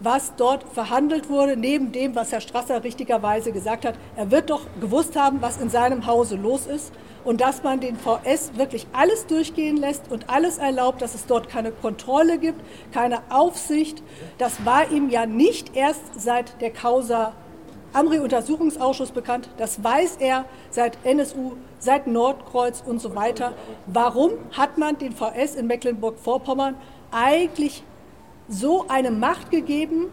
[0.00, 3.94] was dort verhandelt wurde, neben dem, was Herr Strasser richtigerweise gesagt hat.
[4.16, 6.92] Er wird doch gewusst haben, was in seinem Hause los ist
[7.24, 11.48] und dass man den VS wirklich alles durchgehen lässt und alles erlaubt, dass es dort
[11.48, 12.60] keine Kontrolle gibt,
[12.92, 14.02] keine Aufsicht.
[14.38, 17.32] Das war ihm ja nicht erst seit der Causa
[17.92, 19.48] Amri-Untersuchungsausschuss bekannt.
[19.56, 23.52] Das weiß er seit NSU, seit Nordkreuz und so weiter.
[23.86, 26.76] Warum hat man den VS in Mecklenburg-Vorpommern
[27.10, 27.82] eigentlich
[28.48, 30.06] so eine Macht gegeben,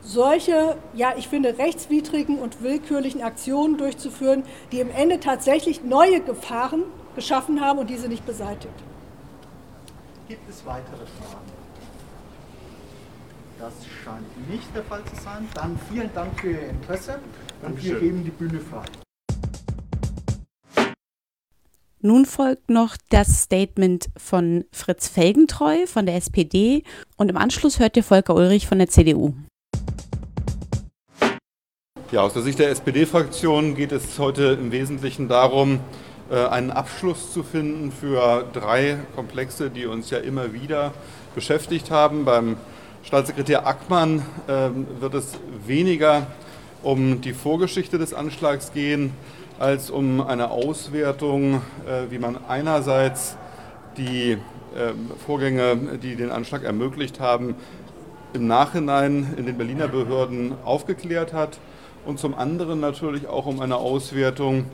[0.00, 6.84] solche, ja, ich finde, rechtswidrigen und willkürlichen Aktionen durchzuführen, die im Ende tatsächlich neue Gefahren
[7.14, 8.72] geschaffen haben und diese nicht beseitigt?
[10.28, 11.57] Gibt es weitere Fragen?
[13.58, 13.72] Das
[14.04, 15.48] scheint nicht der Fall zu sein.
[15.54, 17.18] Dann vielen Dank für Ihr Interesse
[17.62, 18.84] und wir geben die Bühne frei.
[22.00, 26.84] Nun folgt noch das Statement von Fritz Felgentreu von der SPD
[27.16, 29.34] und im Anschluss hört ihr Volker Ulrich von der CDU.
[32.12, 35.80] Ja, aus der Sicht der SPD-Fraktion geht es heute im Wesentlichen darum,
[36.30, 40.94] äh, einen Abschluss zu finden für drei Komplexe, die uns ja immer wieder
[41.34, 42.24] beschäftigt haben.
[42.24, 42.56] Beim
[43.08, 45.32] Staatssekretär Ackmann ähm, wird es
[45.66, 46.26] weniger
[46.82, 49.14] um die Vorgeschichte des Anschlags gehen,
[49.58, 53.38] als um eine Auswertung, äh, wie man einerseits
[53.96, 54.36] die
[54.76, 57.54] ähm, Vorgänge, die den Anschlag ermöglicht haben,
[58.34, 61.60] im Nachhinein in den Berliner Behörden aufgeklärt hat
[62.04, 64.66] und zum anderen natürlich auch um eine Auswertung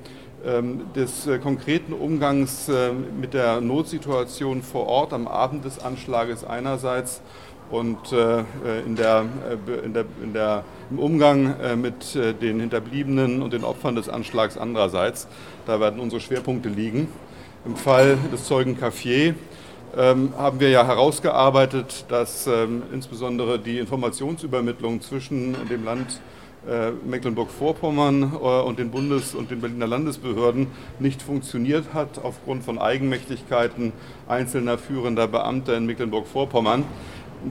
[0.44, 6.42] ähm, des äh, konkreten Umgangs äh, mit der Notsituation vor Ort am Abend des Anschlages
[6.42, 7.22] einerseits
[7.74, 8.40] und äh,
[8.86, 9.24] in der,
[9.84, 15.26] in der, in der, im Umgang mit den Hinterbliebenen und den Opfern des Anschlags andererseits.
[15.66, 17.08] Da werden unsere Schwerpunkte liegen.
[17.64, 19.34] Im Fall des Zeugen Caffier
[19.96, 26.20] ähm, haben wir ja herausgearbeitet, dass ähm, insbesondere die Informationsübermittlung zwischen dem Land
[26.68, 30.66] äh, Mecklenburg-Vorpommern äh, und den Bundes- und den Berliner Landesbehörden
[30.98, 33.92] nicht funktioniert hat aufgrund von Eigenmächtigkeiten
[34.26, 36.84] einzelner führender Beamter in Mecklenburg-Vorpommern.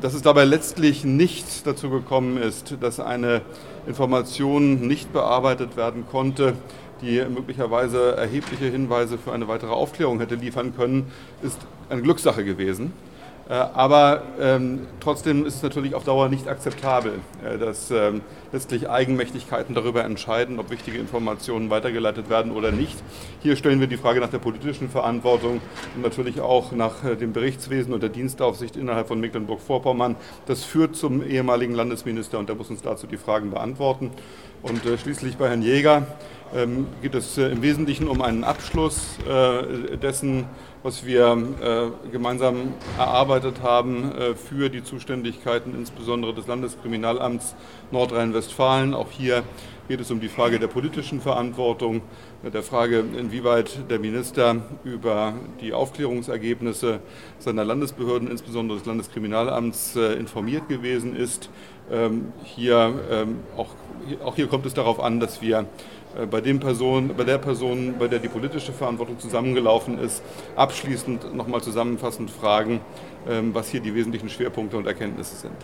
[0.02, 3.42] Dass es dabei letztlich nicht dazu gekommen ist, dass eine
[3.86, 6.54] Information nicht bearbeitet werden konnte,
[7.02, 11.12] die möglicherweise erhebliche Hinweise für eine weitere Aufklärung hätte liefern können,
[11.44, 12.92] ist eine Glückssache gewesen.
[13.50, 18.22] Äh, aber ähm, trotzdem ist es natürlich auf Dauer nicht akzeptabel, äh, dass ähm,
[18.54, 22.96] letztlich Eigenmächtigkeiten darüber entscheiden, ob wichtige Informationen weitergeleitet werden oder nicht.
[23.42, 25.60] Hier stellen wir die Frage nach der politischen Verantwortung
[25.96, 30.16] und natürlich auch nach äh, dem Berichtswesen und der Dienstaufsicht innerhalb von Mecklenburg-Vorpommern.
[30.46, 34.12] Das führt zum ehemaligen Landesminister und der muss uns dazu die Fragen beantworten.
[34.62, 36.08] Und äh, schließlich bei Herrn Jäger
[36.56, 40.46] ähm, geht es äh, im Wesentlichen um einen Abschluss äh, dessen,
[40.84, 47.56] was wir äh, gemeinsam erarbeitet haben äh, für die Zuständigkeiten insbesondere des Landeskriminalamts
[47.92, 48.94] Nordrhein-Westfalen.
[48.94, 49.44] Auch hier
[49.88, 52.02] geht es um die Frage der politischen Verantwortung,
[52.42, 57.00] der Frage, inwieweit der Minister über die Aufklärungsergebnisse
[57.40, 61.50] seiner Landesbehörden, insbesondere des Landeskriminalamts, äh, informiert gewesen ist.
[61.92, 63.70] Ähm, hier, ähm, auch,
[64.24, 65.66] auch hier kommt es darauf an, dass wir äh,
[66.30, 70.22] bei, den Person, bei der Person, bei der die politische Verantwortung zusammengelaufen ist,
[70.56, 72.82] abschließend nochmal zusammenfassend fragen,
[73.28, 75.56] ähm, was hier die wesentlichen Schwerpunkte und Erkenntnisse sind.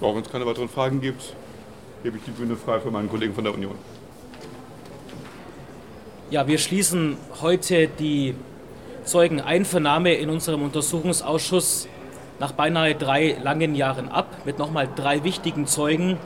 [0.00, 1.34] Ja, Wenn es keine weiteren Fragen gibt,
[2.02, 3.74] gebe ich die Bühne frei für meinen Kollegen von der Union.
[6.30, 8.34] Ja, wir schließen heute die
[9.04, 11.88] Zeugeneinvernahme in unserem Untersuchungsausschuss
[12.38, 16.18] nach beinahe drei langen Jahren ab mit nochmal drei wichtigen Zeugen,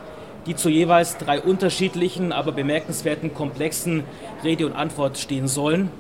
[0.47, 4.05] die zu jeweils drei unterschiedlichen, aber bemerkenswerten Komplexen
[4.43, 5.91] Rede und Antwort stehen sollen.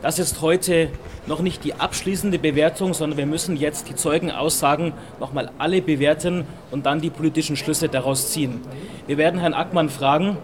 [0.00, 0.90] Das ist heute
[1.26, 6.86] noch nicht die abschließende Bewertung, sondern wir müssen jetzt die Zeugenaussagen nochmal alle bewerten und
[6.86, 8.60] dann die politischen Schlüsse daraus ziehen.
[9.08, 10.38] Wir werden Herrn Ackmann fragen,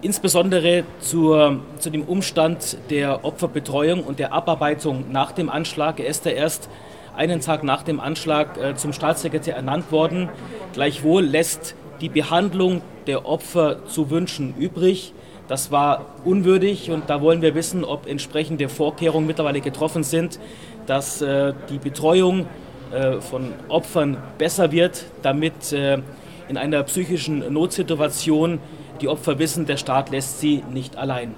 [0.00, 6.00] insbesondere zur, zu dem Umstand der Opferbetreuung und der Abarbeitung nach dem Anschlag.
[6.00, 6.70] Er ist ja erst
[7.14, 10.30] einen Tag nach dem Anschlag äh, zum Staatssekretär ernannt worden.
[10.72, 15.14] Gleichwohl lässt die Behandlung der Opfer zu wünschen übrig.
[15.48, 20.38] Das war unwürdig und da wollen wir wissen, ob entsprechende Vorkehrungen mittlerweile getroffen sind,
[20.86, 22.46] dass äh, die Betreuung
[22.92, 25.98] äh, von Opfern besser wird, damit äh,
[26.48, 28.58] in einer psychischen Notsituation
[29.00, 31.34] die Opfer wissen, der Staat lässt sie nicht allein.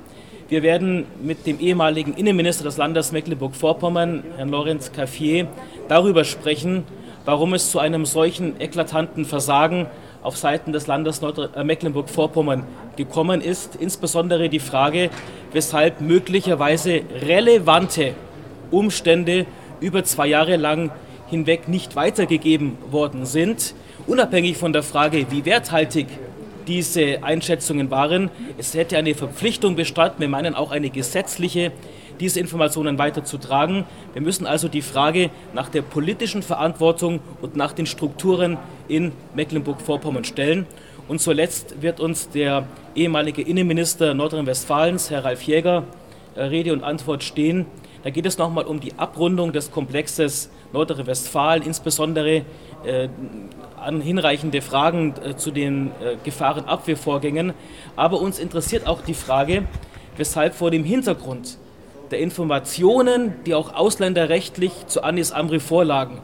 [0.49, 5.47] Wir werden mit dem ehemaligen Innenminister des Landes Mecklenburg-Vorpommern, Herrn Lorenz Caffier,
[5.89, 6.85] darüber sprechen,
[7.25, 9.87] warum es zu einem solchen eklatanten Versagen
[10.25, 12.65] auf Seiten des Landes äh, Mecklenburg-Vorpommern
[12.97, 13.77] gekommen ist.
[13.77, 15.11] Insbesondere die Frage,
[15.53, 18.15] weshalb möglicherweise relevante
[18.73, 19.47] Umstände
[19.81, 20.91] über zwei Jahre lang
[21.29, 23.75] hinweg nicht weitergegeben worden sind.
[24.07, 26.07] Unabhängig von der Frage, wie werthaltig
[26.67, 31.73] diese Einschätzungen waren, es hätte eine Verpflichtung bestanden, wir meinen auch eine gesetzliche
[32.21, 33.85] diese Informationen weiterzutragen.
[34.13, 40.25] Wir müssen also die Frage nach der politischen Verantwortung und nach den Strukturen in Mecklenburg-Vorpommern
[40.25, 40.67] stellen.
[41.07, 45.85] Und zuletzt wird uns der ehemalige Innenminister Nordrhein-Westfalens, Herr Ralf Jäger,
[46.35, 47.67] äh, Rede und Antwort stehen.
[48.03, 52.45] Da geht es nochmal um die Abrundung des Komplexes Nordrhein-Westfalen, insbesondere
[52.85, 53.09] äh,
[53.77, 57.53] an hinreichende Fragen äh, zu den äh, Gefahrenabwehrvorgängen.
[57.97, 59.65] Aber uns interessiert auch die Frage,
[60.17, 61.59] weshalb vor dem Hintergrund
[62.15, 66.21] der Informationen, die auch ausländerrechtlich zu Anis Amri vorlagen,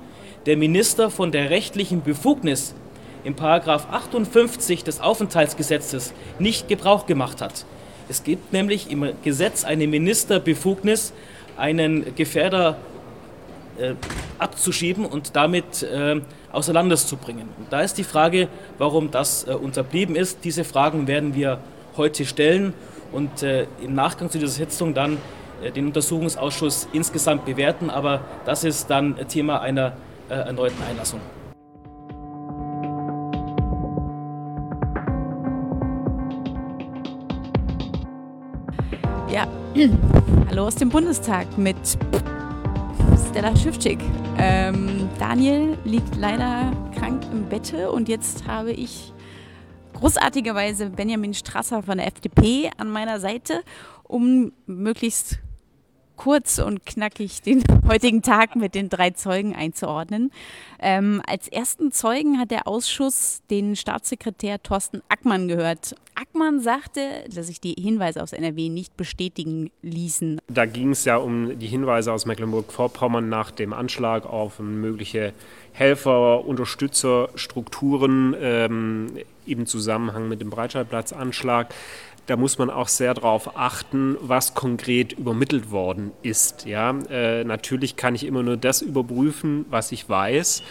[0.46, 2.76] der Minister von der rechtlichen Befugnis
[3.24, 7.64] im Paragraph 58 des Aufenthaltsgesetzes nicht Gebrauch gemacht hat.
[8.08, 11.12] Es gibt nämlich im Gesetz eine Ministerbefugnis,
[11.56, 12.76] einen Gefährder
[13.80, 13.94] äh,
[14.38, 16.20] abzuschieben und damit äh,
[16.52, 17.48] außer Landes zu bringen.
[17.58, 18.46] Und da ist die Frage,
[18.78, 20.44] warum das äh, unterblieben ist.
[20.44, 21.58] Diese Fragen werden wir
[21.96, 22.74] heute stellen
[23.10, 25.18] und äh, im Nachgang zu dieser Sitzung dann
[25.74, 27.90] den Untersuchungsausschuss insgesamt bewerten.
[27.90, 29.92] Aber das ist dann Thema einer
[30.28, 31.20] äh, erneuten Einlassung.
[39.32, 39.46] Ja,
[40.48, 41.76] hallo aus dem Bundestag mit
[43.30, 44.00] Stella Schiffczyk.
[44.38, 49.12] Ähm, Daniel liegt leider krank im Bette und jetzt habe ich
[49.94, 53.62] großartigerweise Benjamin Strasser von der FDP an meiner Seite,
[54.02, 55.38] um möglichst
[56.20, 60.30] kurz und knackig den heutigen Tag mit den drei Zeugen einzuordnen.
[60.78, 65.94] Ähm, als ersten Zeugen hat der Ausschuss den Staatssekretär Thorsten Ackmann gehört.
[66.14, 67.00] Ackmann sagte,
[67.34, 70.42] dass sich die Hinweise aus NRW nicht bestätigen ließen.
[70.48, 75.32] Da ging es ja um die Hinweise aus Mecklenburg-Vorpommern nach dem Anschlag auf mögliche
[75.72, 79.06] Helfer, Unterstützer, Strukturen ähm,
[79.46, 81.72] im Zusammenhang mit dem Breitscheidplatzanschlag
[82.30, 86.64] da muss man auch sehr darauf achten, was konkret übermittelt worden ist.
[86.64, 86.96] Ja?
[87.10, 90.62] Äh, natürlich kann ich immer nur das überprüfen, was ich weiß.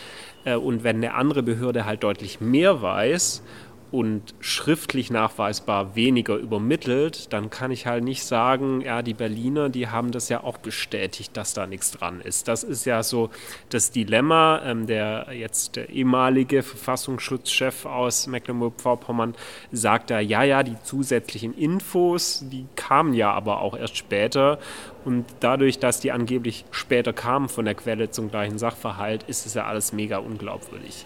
[0.46, 3.44] Äh, und wenn eine andere Behörde halt deutlich mehr weiß
[3.92, 9.88] und schriftlich nachweisbar weniger übermittelt, dann kann ich halt nicht sagen, ja, die Berliner, die
[9.88, 12.48] haben das ja auch bestätigt, dass da nichts dran ist.
[12.48, 13.30] Das ist ja so
[13.70, 14.62] das Dilemma.
[14.66, 19.36] Ähm, der jetzt der ehemalige Verfassungsschutzchef aus Mecklenburg-Vorpommern
[19.72, 24.60] sagt da, ja, ja, die zusätzlichen Infos, die kamen ja aber auch erst später.
[25.06, 29.54] Und dadurch, dass die angeblich später kamen von der Quelle zum gleichen Sachverhalt, ist es
[29.54, 31.06] ja alles mega unglaubwürdig.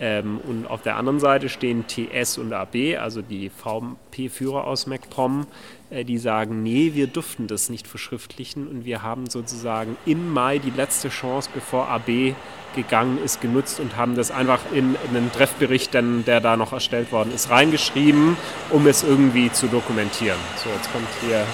[0.00, 5.46] Ähm, und auf der anderen Seite stehen TS und AB, also die VP-Führer aus MacPom,
[5.90, 10.58] äh, die sagen, nee, wir dürften das nicht verschriftlichen und wir haben sozusagen im Mai
[10.58, 12.34] die letzte Chance, bevor AB
[12.76, 16.72] gegangen ist, genutzt und haben das einfach in, in einen Treffbericht, denn, der da noch
[16.72, 18.36] erstellt worden ist, reingeschrieben,
[18.70, 20.38] um es irgendwie zu dokumentieren.
[20.62, 21.44] So, jetzt kommt hier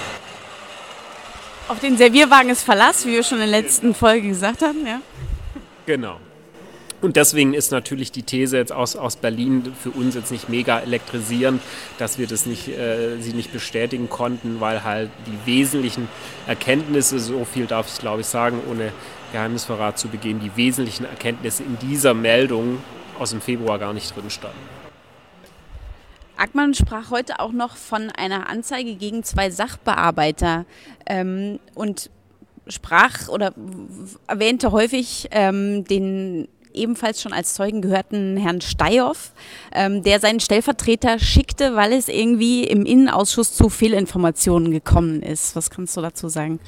[1.67, 5.01] auf den Servierwagen ist Verlass, wie wir schon in der letzten Folge gesagt haben, ja.
[5.87, 6.19] Genau.
[7.05, 10.79] Und deswegen ist natürlich die These jetzt aus, aus Berlin für uns jetzt nicht mega
[10.79, 11.61] elektrisierend,
[11.99, 16.07] dass wir das nicht, äh, sie nicht bestätigen konnten, weil halt die wesentlichen
[16.47, 18.91] Erkenntnisse, so viel darf ich glaube ich sagen, ohne
[19.33, 22.79] Geheimnisverrat zu begehen, die wesentlichen Erkenntnisse in dieser Meldung
[23.19, 24.57] aus dem Februar gar nicht drin standen.
[26.37, 30.65] Ackmann sprach heute auch noch von einer Anzeige gegen zwei Sachbearbeiter
[31.05, 32.09] ähm, und
[32.67, 33.53] sprach oder
[34.25, 39.31] erwähnte häufig ähm, den ebenfalls schon als Zeugen gehörten Herrn Steyhoff,
[39.73, 45.55] ähm, der seinen Stellvertreter schickte, weil es irgendwie im Innenausschuss zu Fehlinformationen gekommen ist.
[45.55, 46.59] Was kannst du dazu sagen?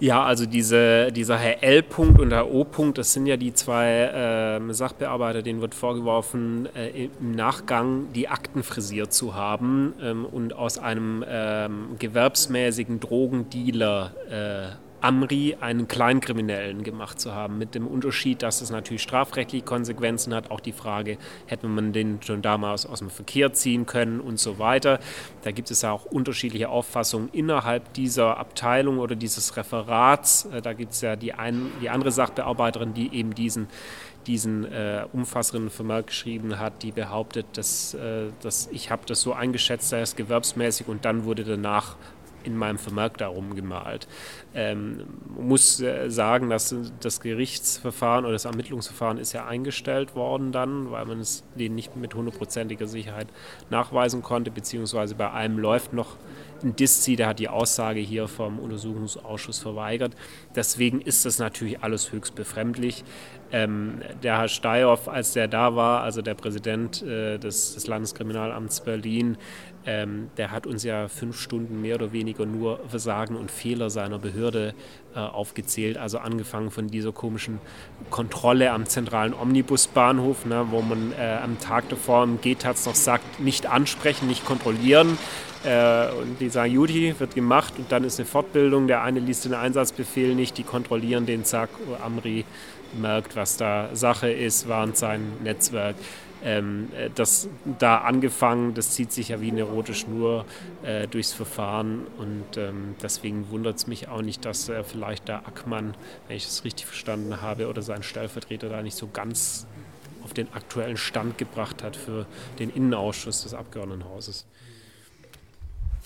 [0.00, 1.80] Ja, also diese, dieser Herr L.
[1.80, 2.62] -Punkt und Herr O.
[2.62, 8.28] -Punkt, das sind ja die zwei äh, Sachbearbeiter, denen wird vorgeworfen, äh, im Nachgang die
[8.28, 16.82] Akten frisiert zu haben ähm, und aus einem ähm, gewerbsmäßigen Drogendealer äh, Amri einen Kleinkriminellen
[16.82, 20.50] gemacht zu haben, mit dem Unterschied, dass es natürlich strafrechtliche Konsequenzen hat.
[20.50, 24.58] Auch die Frage, hätte man den schon damals aus dem Verkehr ziehen können und so
[24.58, 24.98] weiter.
[25.42, 30.46] Da gibt es ja auch unterschiedliche Auffassungen innerhalb dieser Abteilung oder dieses Referats.
[30.46, 33.68] Äh, da gibt es ja die, ein, die andere Sachbearbeiterin, die eben diesen
[34.26, 39.32] diesen äh, umfassenden Vermerk geschrieben hat, die behauptet, dass, äh, dass ich habe das so
[39.32, 41.96] eingeschätzt, sei es gewerbsmäßig und dann wurde danach
[42.44, 44.08] in meinem Vermerk darum gemalt.
[44.54, 45.04] Ähm,
[45.36, 51.04] muss äh, sagen, dass das Gerichtsverfahren oder das Ermittlungsverfahren ist ja eingestellt worden dann, weil
[51.04, 53.28] man es denen nicht mit hundertprozentiger Sicherheit
[53.70, 56.16] nachweisen konnte, beziehungsweise bei einem läuft noch
[56.62, 60.14] ein Diszi, der hat die Aussage hier vom Untersuchungsausschuss verweigert.
[60.54, 63.04] Deswegen ist das natürlich alles höchst befremdlich.
[63.50, 68.82] Ähm, der Herr Steyhoff, als der da war, also der Präsident äh, des, des Landeskriminalamts
[68.82, 69.38] Berlin,
[69.88, 74.18] ähm, der hat uns ja fünf Stunden mehr oder weniger nur Versagen und Fehler seiner
[74.18, 74.74] Behörde
[75.14, 75.96] äh, aufgezählt.
[75.96, 77.58] Also angefangen von dieser komischen
[78.10, 83.40] Kontrolle am zentralen Omnibusbahnhof, ne, wo man äh, am Tag davor im GTAZ noch sagt,
[83.40, 85.16] nicht ansprechen, nicht kontrollieren.
[85.64, 88.88] Äh, und die sagen, Judy, wird gemacht und dann ist eine Fortbildung.
[88.88, 91.70] Der eine liest den Einsatzbefehl nicht, die kontrollieren den, zack,
[92.04, 92.44] Amri
[93.00, 95.96] merkt, was da Sache ist, warnt sein Netzwerk
[96.44, 100.44] ähm, äh, das da angefangen, das zieht sich ja wie eine rote Schnur
[100.82, 105.46] äh, durchs Verfahren und ähm, deswegen wundert es mich auch nicht, dass äh, vielleicht der
[105.46, 105.94] Ackmann,
[106.26, 109.66] wenn ich es richtig verstanden habe, oder sein Stellvertreter da nicht so ganz
[110.24, 112.26] auf den aktuellen Stand gebracht hat für
[112.58, 114.46] den Innenausschuss des Abgeordnetenhauses.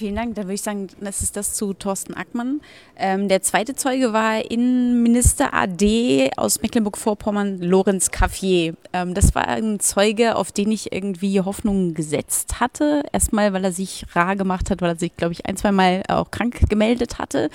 [0.03, 0.35] Vielen Dank.
[0.35, 2.61] Dann würde ich sagen, das ist das zu Thorsten Ackmann.
[2.97, 8.75] Ähm, der zweite Zeuge war Innenminister AD aus Mecklenburg-Vorpommern, Lorenz Caffier.
[8.93, 13.05] Ähm, das war ein Zeuge, auf den ich irgendwie Hoffnungen gesetzt hatte.
[13.13, 16.03] Erstmal, weil er sich rar gemacht hat, weil er sich, glaube ich, ein, zwei Mal
[16.09, 17.49] auch krank gemeldet hatte.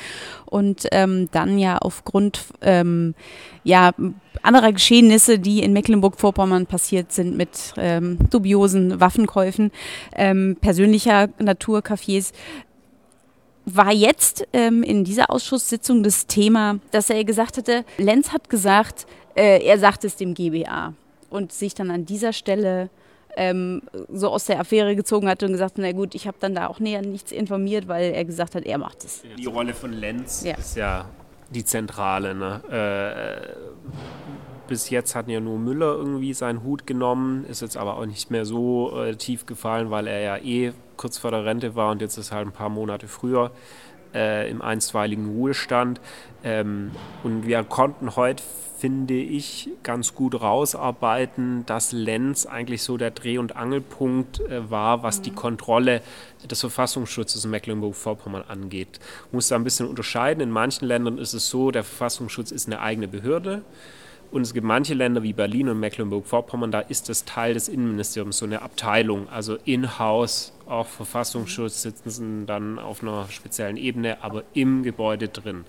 [0.46, 3.14] Und ähm, dann ja aufgrund ähm,
[3.66, 3.92] ja,
[4.44, 9.72] anderer Geschehnisse, die in Mecklenburg-Vorpommern passiert sind mit ähm, dubiosen Waffenkäufen
[10.16, 12.32] ähm, persönlicher Natur, Cafés,
[13.66, 19.06] war jetzt ähm, in dieser Ausschusssitzung das Thema, dass er gesagt hatte, Lenz hat gesagt,
[19.36, 20.94] äh, er sagt es dem GBA
[21.30, 22.90] und sich dann an dieser Stelle
[23.36, 26.68] ähm, so aus der Affäre gezogen hat und gesagt, na gut, ich habe dann da
[26.68, 29.22] auch näher nichts informiert, weil er gesagt hat, er macht es.
[29.38, 30.56] Die Rolle von Lenz ja.
[30.56, 31.06] ist ja
[31.52, 32.36] die zentrale.
[32.36, 32.62] Ne?
[32.70, 38.06] Äh, bis jetzt hat ja nur Müller irgendwie seinen Hut genommen, ist jetzt aber auch
[38.06, 41.92] nicht mehr so äh, tief gefallen, weil er ja eh kurz vor der Rente war
[41.92, 43.52] und jetzt ist halt ein paar Monate früher
[44.14, 46.02] äh, im einstweiligen Ruhestand.
[46.44, 46.92] Ähm,
[47.24, 48.44] und wir konnten heute
[48.78, 55.02] finde ich, ganz gut rausarbeiten, dass Lenz eigentlich so der Dreh- und Angelpunkt äh, war,
[55.02, 55.24] was mhm.
[55.24, 56.02] die Kontrolle
[56.50, 59.00] des Verfassungsschutzes in Mecklenburg-Vorpommern angeht.
[59.28, 60.42] Ich muss da ein bisschen unterscheiden.
[60.42, 63.64] In manchen Ländern ist es so, der Verfassungsschutz ist eine eigene Behörde.
[64.30, 68.38] Und es gibt manche Länder wie Berlin und Mecklenburg-Vorpommern, da ist das Teil des Innenministeriums,
[68.38, 74.84] so eine Abteilung, also in-house, auch Verfassungsschutz sitzen dann auf einer speziellen Ebene, aber im
[74.84, 75.64] Gebäude drin.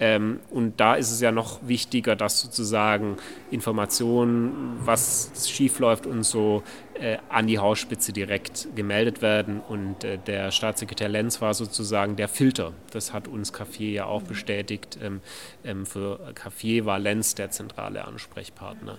[0.00, 3.16] Ähm, und da ist es ja noch wichtiger, dass sozusagen
[3.50, 6.62] Informationen, was schiefläuft und so,
[6.94, 9.60] äh, an die Hausspitze direkt gemeldet werden.
[9.60, 12.72] Und äh, der Staatssekretär Lenz war sozusagen der Filter.
[12.92, 14.98] Das hat uns Café ja auch bestätigt.
[15.02, 15.20] Ähm,
[15.64, 18.98] ähm, für Café war Lenz der zentrale Ansprechpartner.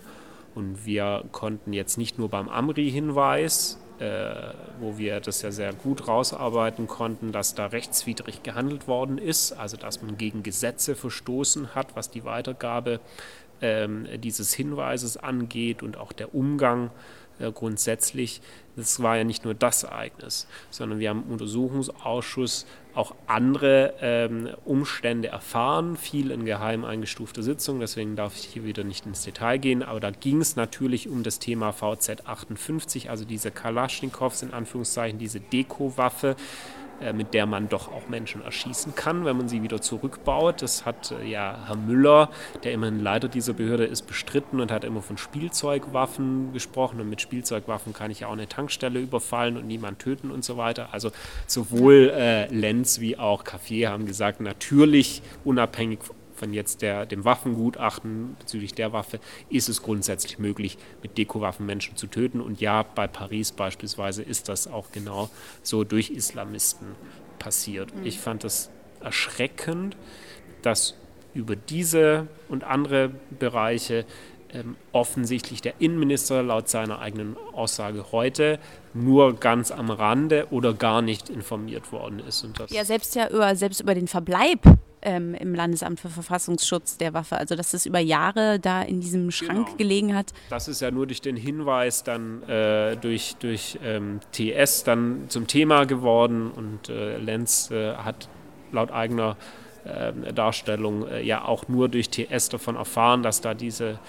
[0.56, 3.80] Und wir konnten jetzt nicht nur beim Amri-Hinweis
[4.80, 9.76] wo wir das ja sehr gut rausarbeiten konnten, dass da rechtswidrig gehandelt worden ist, also
[9.76, 13.02] dass man gegen Gesetze verstoßen hat, was die Weitergabe
[13.62, 16.89] ähm, dieses Hinweises angeht und auch der Umgang äh,
[17.48, 18.42] grundsätzlich.
[18.76, 22.66] Das war ja nicht nur das Ereignis, sondern wir haben im Untersuchungsausschuss
[22.96, 28.84] auch andere ähm, Umstände erfahren, viel in geheim eingestufter Sitzung, deswegen darf ich hier wieder
[28.84, 33.26] nicht ins Detail gehen, aber da ging es natürlich um das Thema VZ 58, also
[33.26, 36.36] diese Kalaschnikows in Anführungszeichen, diese Deko-Waffe, äh,
[37.14, 40.62] mit der man doch auch Menschen erschießen kann, wenn man sie wieder zurückbaut.
[40.62, 42.30] Das hat äh, ja Herr Müller,
[42.64, 47.00] der immerhin Leiter dieser Behörde ist, bestritten und hat immer von Spielzeugwaffen gesprochen.
[47.02, 50.58] Und mit Spielzeugwaffen kann ich ja auch eine Tankstelle überfallen und niemand töten und so
[50.58, 50.89] weiter.
[50.91, 51.12] Also
[51.47, 56.00] sowohl äh, Lenz wie auch Café haben gesagt, natürlich unabhängig
[56.40, 59.20] von jetzt der, dem Waffengutachten bezüglich der Waffe
[59.50, 62.42] ist es grundsätzlich möglich, mit Dekowaffen Menschen zu töten.
[62.42, 65.30] Und ja, bei Paris beispielsweise ist das auch genau
[65.62, 66.96] so durch Islamisten
[67.38, 67.94] passiert.
[67.94, 68.06] Mhm.
[68.06, 68.70] Ich fand das
[69.02, 69.96] erschreckend,
[70.62, 70.96] dass
[71.34, 74.06] über diese und andere Bereiche
[74.52, 78.60] ähm, offensichtlich der Innenminister laut seiner eigenen Aussage heute
[78.96, 82.48] nur ganz am Rande oder gar nicht informiert worden ist.
[82.70, 84.62] ja, selbst ja über, selbst über den Verbleib
[85.02, 87.38] ähm, im Landesamt für Verfassungsschutz der Waffe.
[87.38, 89.78] Also dass es über Jahre da in diesem Schrank genau.
[89.78, 90.34] gelegen hat.
[90.50, 95.47] Das ist ja nur durch den Hinweis dann äh, durch, durch ähm, TS dann zum
[95.47, 98.30] Thema geworden und äh, Lenz äh, hat
[98.72, 99.38] laut eigener
[99.86, 104.00] ähm, Darstellung äh, ja auch nur durch TS davon erfahren, dass da diese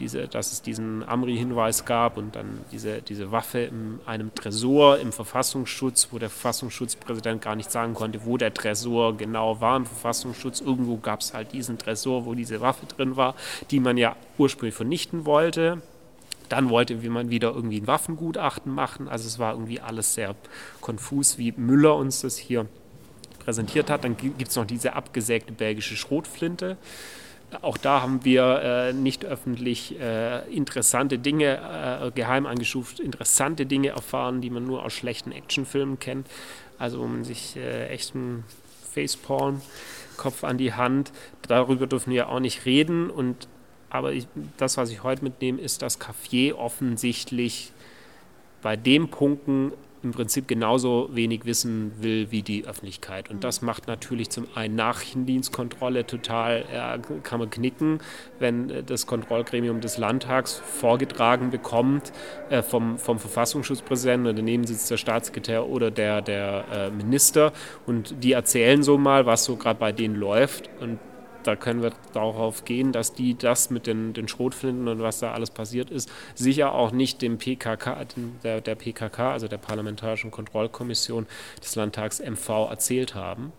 [0.00, 5.12] diese, dass es diesen Amri-Hinweis gab und dann diese, diese Waffe in einem Tresor im
[5.12, 10.60] Verfassungsschutz, wo der Verfassungsschutzpräsident gar nicht sagen konnte, wo der Tresor genau war im Verfassungsschutz.
[10.60, 13.34] Irgendwo gab es halt diesen Tresor, wo diese Waffe drin war,
[13.70, 15.82] die man ja ursprünglich vernichten wollte.
[16.48, 19.08] Dann wollte man wieder irgendwie ein Waffengutachten machen.
[19.08, 20.34] Also es war irgendwie alles sehr
[20.80, 22.66] konfus, wie Müller uns das hier
[23.40, 24.04] präsentiert hat.
[24.04, 26.76] Dann gibt es noch diese abgesägte belgische Schrotflinte.
[27.62, 31.58] Auch da haben wir äh, nicht öffentlich äh, interessante Dinge,
[32.02, 36.26] äh, geheim angeschuft, interessante Dinge erfahren, die man nur aus schlechten Actionfilmen kennt.
[36.78, 38.44] Also wo man sich äh, echten
[38.92, 39.62] Faceporn,
[40.18, 41.12] Kopf an die Hand,
[41.46, 43.08] darüber dürfen wir auch nicht reden.
[43.08, 43.48] Und,
[43.88, 44.26] aber ich,
[44.58, 47.72] das, was ich heute mitnehme, ist, dass Café offensichtlich
[48.60, 49.72] bei den Punkten
[50.08, 53.30] im Prinzip genauso wenig wissen will wie die Öffentlichkeit.
[53.30, 58.00] Und das macht natürlich zum einen Nachdienstkontrolle total, ja, kann man knicken,
[58.38, 62.12] wenn äh, das Kontrollgremium des Landtags vorgetragen bekommt
[62.48, 67.52] äh, vom, vom Verfassungsschutzpräsidenten daneben sitzt der Staatssekretär oder der, der äh, Minister
[67.86, 70.70] und die erzählen so mal, was so gerade bei denen läuft.
[70.80, 70.98] Und
[71.48, 75.32] da können wir darauf gehen, dass die das mit den, den Schrotflinten und was da
[75.32, 78.04] alles passiert ist, sicher auch nicht dem PKK,
[78.44, 81.26] der, der PKK, also der Parlamentarischen Kontrollkommission
[81.62, 83.52] des Landtags MV erzählt haben.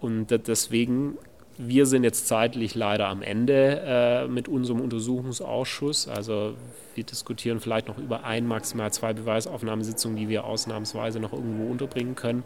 [0.00, 1.18] Und deswegen
[1.58, 6.06] wir sind jetzt zeitlich leider am Ende äh, mit unserem Untersuchungsausschuss.
[6.06, 6.54] Also
[6.94, 12.14] wir diskutieren vielleicht noch über ein, maximal zwei Beweisaufnahmesitzungen, die wir ausnahmsweise noch irgendwo unterbringen
[12.14, 12.44] können.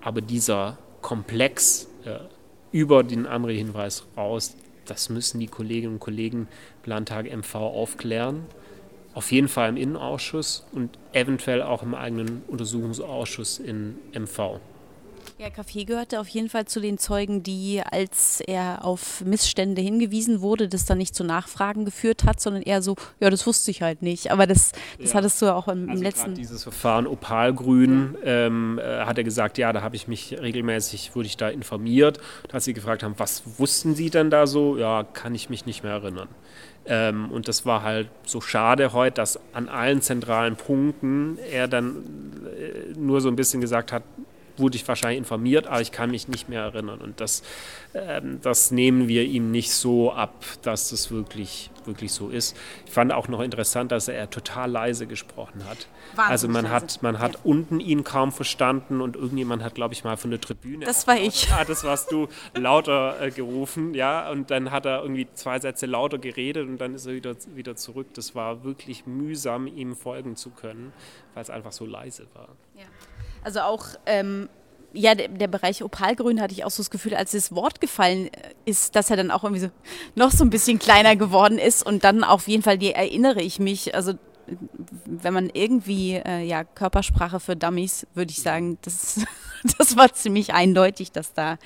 [0.00, 2.18] Aber dieser Komplex äh,
[2.74, 6.48] über den Amri-Hinweis raus, das müssen die Kolleginnen und Kollegen
[6.84, 8.46] Landtag MV aufklären.
[9.14, 14.58] Auf jeden Fall im Innenausschuss und eventuell auch im eigenen Untersuchungsausschuss in MV.
[15.36, 20.40] Ja, Café gehörte auf jeden Fall zu den Zeugen, die, als er auf Missstände hingewiesen
[20.40, 23.82] wurde, das dann nicht zu Nachfragen geführt hat, sondern eher so, ja, das wusste ich
[23.82, 24.30] halt nicht.
[24.30, 24.70] Aber das,
[25.00, 25.16] das ja.
[25.16, 26.36] hattest du ja auch im, also letzten.
[26.36, 31.26] Dieses Verfahren Opalgrün ähm, äh, hat er gesagt, ja, da habe ich mich regelmäßig, wurde
[31.26, 32.20] ich da informiert.
[32.44, 34.78] Und als sie gefragt haben, was wussten Sie denn da so?
[34.78, 36.28] Ja, kann ich mich nicht mehr erinnern.
[36.86, 42.04] Ähm, und das war halt so schade heute, dass an allen zentralen Punkten er dann
[42.56, 44.04] äh, nur so ein bisschen gesagt hat,
[44.56, 47.00] wurde ich wahrscheinlich informiert, aber ich kann mich nicht mehr erinnern.
[47.00, 47.42] Und das,
[47.94, 52.56] ähm, das nehmen wir ihm nicht so ab, dass das wirklich, wirklich so ist.
[52.86, 55.88] Ich fand auch noch interessant, dass er total leise gesprochen hat.
[56.14, 57.40] Wahnsinn, also man hat, man hat ja.
[57.44, 60.84] unten ihn kaum verstanden und irgendjemand hat, glaube ich, mal von der Tribüne.
[60.84, 61.48] Das war ich.
[61.52, 64.30] Ah, das warst du lauter äh, gerufen, ja.
[64.30, 67.76] Und dann hat er irgendwie zwei Sätze lauter geredet und dann ist er wieder, wieder
[67.76, 68.08] zurück.
[68.14, 70.92] Das war wirklich mühsam, ihm folgen zu können,
[71.34, 72.48] weil es einfach so leise war.
[72.76, 72.84] Ja.
[73.44, 74.48] Also auch, ähm,
[74.92, 78.30] ja, der, der, Bereich Opalgrün hatte ich auch so das Gefühl, als das Wort gefallen
[78.64, 79.70] ist, dass er dann auch irgendwie so
[80.14, 81.84] noch so ein bisschen kleiner geworden ist.
[81.84, 84.14] Und dann auf jeden Fall, die erinnere ich mich, also
[85.06, 89.20] wenn man irgendwie, äh, ja, Körpersprache für Dummies, würde ich sagen, das,
[89.78, 91.58] das war ziemlich eindeutig, dass da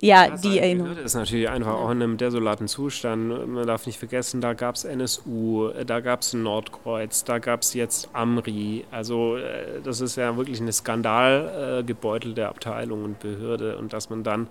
[0.00, 0.96] ja, ja die Erinnerung.
[0.96, 3.48] Das ist natürlich einfach auch in einem desolaten Zustand.
[3.48, 7.74] Man darf nicht vergessen, da gab es NSU, da gab es Nordkreuz, da gab es
[7.74, 8.84] jetzt Amri.
[8.90, 13.76] Also äh, das ist ja wirklich eine skandalgebeutelte Abteilung und Behörde.
[13.78, 14.48] Und dass man dann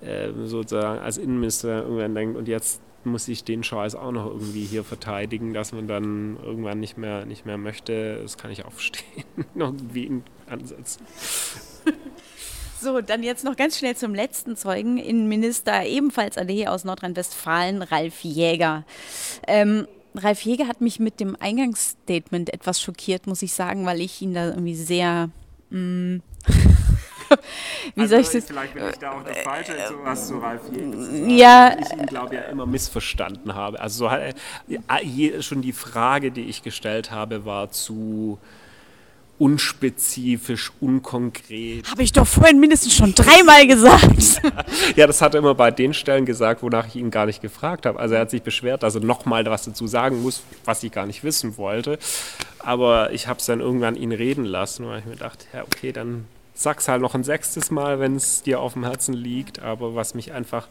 [0.00, 4.64] äh, sozusagen als Innenminister irgendwann denkt, und jetzt muss ich den Scheiß auch noch irgendwie
[4.64, 8.72] hier verteidigen, dass man dann irgendwann nicht mehr, nicht mehr möchte, das kann ich auch
[8.72, 9.24] verstehen.
[9.54, 11.06] irgendwie ansetzen.
[12.80, 18.22] So, dann jetzt noch ganz schnell zum letzten Zeugen, Innenminister ebenfalls AD aus Nordrhein-Westfalen, Ralf
[18.22, 18.84] Jäger.
[19.46, 24.20] Ähm, Ralf Jäger hat mich mit dem Eingangsstatement etwas schockiert, muss ich sagen, weil ich
[24.20, 25.30] ihn da irgendwie sehr.
[25.70, 26.18] Mm,
[27.94, 28.44] wie also soll ich das?
[28.44, 31.28] Vielleicht bin ich da auch der Falsche, sowas zu Ralf Jäger.
[31.28, 31.76] Ja.
[31.80, 33.80] Ich ihn, glaube ich, ja immer missverstanden habe.
[33.80, 38.38] Also so, äh, schon die Frage, die ich gestellt habe, war zu
[39.38, 41.90] unspezifisch, unkonkret.
[41.90, 44.40] Habe ich doch vorhin mindestens schon dreimal gesagt.
[44.96, 47.86] ja, das hat er immer bei den Stellen gesagt, wonach ich ihn gar nicht gefragt
[47.86, 47.98] habe.
[47.98, 51.06] Also er hat sich beschwert, dass er nochmal was dazu sagen muss, was ich gar
[51.06, 51.98] nicht wissen wollte.
[52.58, 55.92] Aber ich habe es dann irgendwann ihn reden lassen, weil ich mir dachte, ja, okay,
[55.92, 59.60] dann sag's halt noch ein sechstes Mal, wenn es dir auf dem Herzen liegt.
[59.60, 60.68] Aber was mich einfach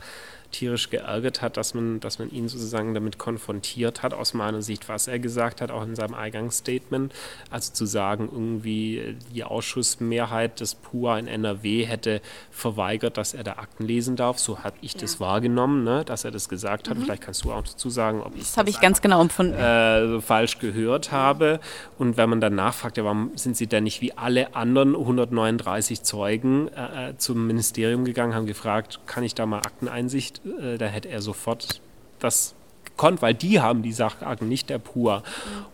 [0.56, 4.88] tierisch geärgert hat, dass man, dass man ihn sozusagen damit konfrontiert hat, aus meiner Sicht,
[4.88, 7.14] was er gesagt hat, auch in seinem Eingangsstatement.
[7.50, 13.54] Also zu sagen, irgendwie die Ausschussmehrheit des PUA in NRW hätte verweigert, dass er da
[13.54, 14.40] Akten lesen darf.
[14.40, 15.02] So habe ich ja.
[15.02, 16.98] das wahrgenommen, ne, dass er das gesagt hat.
[16.98, 17.04] Mhm.
[17.04, 19.56] Vielleicht kannst du auch dazu sagen, ob ich das, habe ich ganz genau empfunden.
[19.56, 21.60] Äh, falsch gehört habe.
[21.98, 26.04] Und wenn man dann nachfragt, ja, warum sind Sie denn nicht wie alle anderen 139
[26.04, 30.86] Zeugen äh, äh, zum Ministerium gegangen, haben gefragt, kann ich da mal Akteneinsicht äh, da
[30.86, 31.82] hätte er sofort
[32.20, 32.56] das
[32.96, 35.24] gekonnt, weil die haben die Sachakten, nicht der PUA.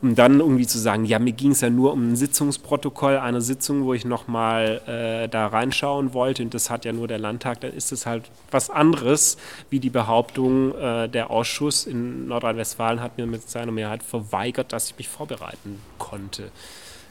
[0.02, 3.42] Um dann irgendwie zu sagen, ja, mir ging es ja nur um ein Sitzungsprotokoll einer
[3.42, 7.62] Sitzung, wo ich nochmal äh, da reinschauen wollte und das hat ja nur der Landtag,
[7.62, 9.38] dann ist es halt was anderes,
[9.70, 14.90] wie die Behauptung, äh, der Ausschuss in Nordrhein-Westfalen hat mir mit seiner Mehrheit verweigert, dass
[14.90, 16.52] ich mich vorbereiten konnte.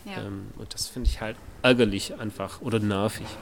[0.04, 0.22] Ja.
[0.22, 3.26] Ähm, und das finde ich halt ärgerlich einfach oder nervig.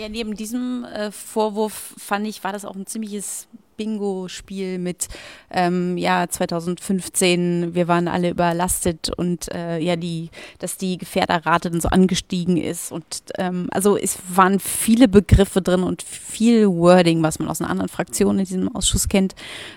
[0.00, 5.08] Ja, neben diesem äh, Vorwurf fand ich, war das auch ein ziemliches Bingo-Spiel mit
[5.50, 11.82] ähm, ja 2015, wir waren alle überlastet und äh, ja die, dass die Gefährderrate dann
[11.82, 13.04] so angestiegen ist und
[13.36, 17.90] ähm, also es waren viele Begriffe drin und viel Wording, was man aus einer anderen
[17.90, 19.34] Fraktion in diesem Ausschuss kennt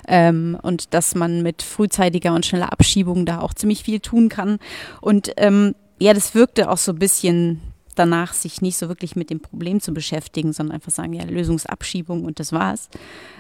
[0.08, 4.60] ähm, und dass man mit frühzeitiger und schneller Abschiebung da auch ziemlich viel tun kann.
[5.02, 9.30] Und ähm, ja, das wirkte auch so ein bisschen danach, sich nicht so wirklich mit
[9.30, 12.90] dem Problem zu beschäftigen, sondern einfach sagen, ja, Lösungsabschiebung und das war's.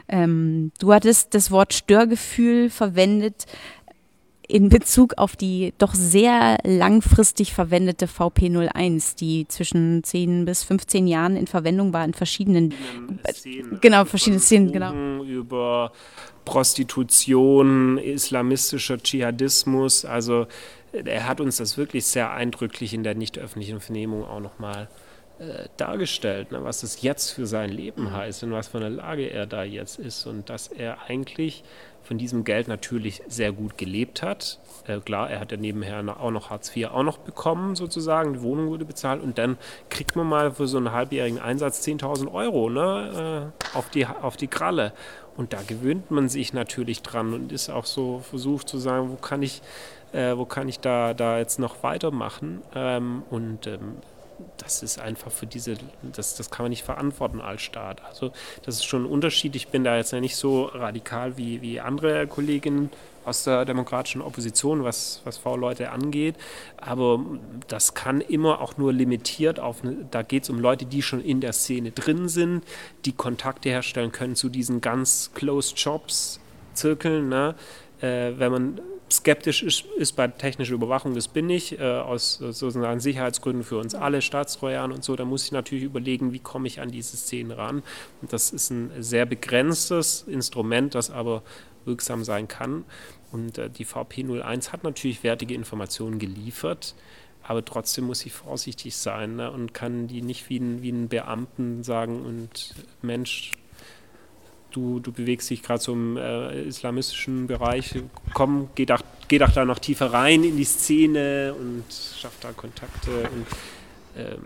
[0.07, 3.45] Ähm, du hattest das Wort Störgefühl verwendet.
[4.45, 11.37] in Bezug auf die doch sehr langfristig verwendete VP01, die zwischen 10 bis 15 Jahren
[11.37, 12.73] in Verwendung war in verschiedenen
[13.31, 13.79] Szenen.
[13.79, 15.23] Genau, verschiedene Szenen, genau.
[15.23, 15.93] Über
[16.43, 20.47] Prostitution, islamistischer Dschihadismus, also
[20.93, 24.87] er hat uns das wirklich sehr eindrücklich in der nicht öffentlichen Vernehmung auch nochmal
[25.39, 29.25] äh, dargestellt, ne, was es jetzt für sein Leben heißt und was für eine Lage
[29.25, 31.63] er da jetzt ist und dass er eigentlich
[32.03, 34.59] von diesem Geld natürlich sehr gut gelebt hat.
[34.85, 38.33] Äh, klar, er hat ja nebenher auch noch Hartz IV auch noch bekommen, sozusagen.
[38.33, 39.57] Die Wohnung wurde bezahlt und dann
[39.89, 44.37] kriegt man mal für so einen halbjährigen Einsatz 10.000 Euro ne, äh, auf, die, auf
[44.37, 44.93] die Kralle.
[45.35, 49.15] Und da gewöhnt man sich natürlich dran und ist auch so versucht zu sagen, wo
[49.15, 49.61] kann ich,
[50.13, 52.61] äh, wo kann ich da, da jetzt noch weitermachen?
[52.73, 53.97] Ähm, und ähm,
[54.57, 58.03] das ist einfach für diese, das, das kann man nicht verantworten als Staat.
[58.05, 58.31] Also
[58.63, 59.55] das ist schon ein Unterschied.
[59.55, 62.89] Ich bin da jetzt ja nicht so radikal wie, wie andere Kolleginnen
[63.25, 66.35] aus der demokratischen Opposition, was, was V-Leute angeht.
[66.77, 67.19] Aber
[67.67, 69.77] das kann immer auch nur limitiert auf,
[70.11, 72.63] da geht es um Leute, die schon in der Szene drin sind,
[73.05, 76.39] die Kontakte herstellen können zu diesen ganz closed Jobs,
[76.73, 77.29] Zirkeln.
[77.29, 77.55] Ne?
[78.01, 78.81] Äh, wenn man
[79.17, 83.95] skeptisch ist, ist bei technischer Überwachung, das bin ich, äh, aus sozusagen Sicherheitsgründen für uns
[83.95, 87.51] alle, Staatstreuern und so, da muss ich natürlich überlegen, wie komme ich an diese Szenen
[87.51, 87.83] ran.
[88.21, 91.43] Und das ist ein sehr begrenztes Instrument, das aber
[91.85, 92.85] wirksam sein kann.
[93.31, 96.95] Und äh, die VP01 hat natürlich wertige Informationen geliefert,
[97.41, 101.09] aber trotzdem muss ich vorsichtig sein ne, und kann die nicht wie ein, wie ein
[101.09, 103.51] Beamten sagen und Mensch,
[104.73, 107.95] du, du bewegst dich gerade so im äh, islamistischen Bereich,
[108.33, 112.51] komm, geh doch, geh doch da noch tiefer rein in die Szene und schaff da
[112.51, 113.11] Kontakte.
[113.11, 113.47] Und
[114.17, 114.43] ähm,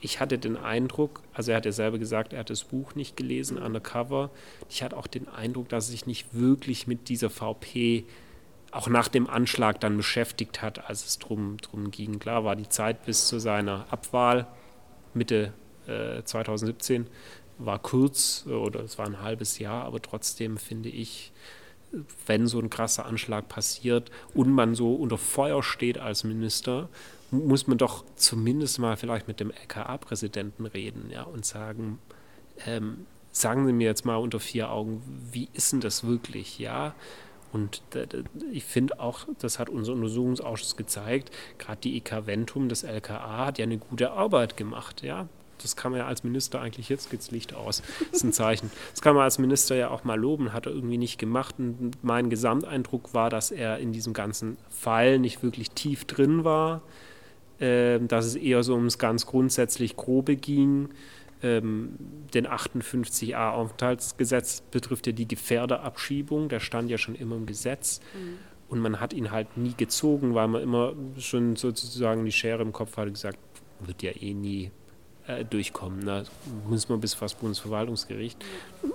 [0.00, 3.16] ich hatte den Eindruck, also er hat ja selber gesagt, er hat das Buch nicht
[3.16, 4.30] gelesen, Undercover.
[4.68, 8.04] Ich hatte auch den Eindruck, dass er sich nicht wirklich mit dieser VP
[8.72, 12.18] auch nach dem Anschlag dann beschäftigt hat, als es drum, drum ging.
[12.18, 14.46] Klar war die Zeit bis zu seiner Abwahl
[15.14, 15.52] Mitte
[15.86, 17.06] äh, 2017
[17.66, 21.32] war kurz oder es war ein halbes Jahr, aber trotzdem finde ich,
[22.26, 26.88] wenn so ein krasser Anschlag passiert und man so unter Feuer steht als Minister,
[27.30, 31.98] muss man doch zumindest mal vielleicht mit dem LKA-Präsidenten reden ja, und sagen,
[32.66, 35.02] ähm, sagen Sie mir jetzt mal unter vier Augen,
[35.32, 36.94] wie ist denn das wirklich, ja?
[37.52, 37.82] Und
[38.50, 43.58] ich finde auch, das hat unser Untersuchungsausschuss gezeigt, gerade die EK Ventum, das LKA, hat
[43.58, 45.28] ja eine gute Arbeit gemacht, ja
[45.62, 48.70] das kann man ja als Minister eigentlich, jetzt geht's Licht aus, das ist ein Zeichen.
[48.90, 51.56] Das kann man als Minister ja auch mal loben, hat er irgendwie nicht gemacht.
[51.58, 56.82] Und mein Gesamteindruck war, dass er in diesem ganzen Fall nicht wirklich tief drin war,
[57.58, 60.90] äh, dass es eher so ums ganz grundsätzlich Grobe ging.
[61.42, 61.96] Ähm,
[62.34, 68.00] den 58a Aufenthaltsgesetz betrifft ja die Gefährderabschiebung, der stand ja schon immer im Gesetz.
[68.14, 68.38] Mhm.
[68.68, 72.72] Und man hat ihn halt nie gezogen, weil man immer schon sozusagen die Schere im
[72.72, 73.38] Kopf hatte gesagt,
[73.80, 74.70] wird ja eh nie
[75.26, 76.04] äh, durchkommen.
[76.04, 76.24] Da
[76.68, 78.44] muss man bis fast Bundesverwaltungsgericht.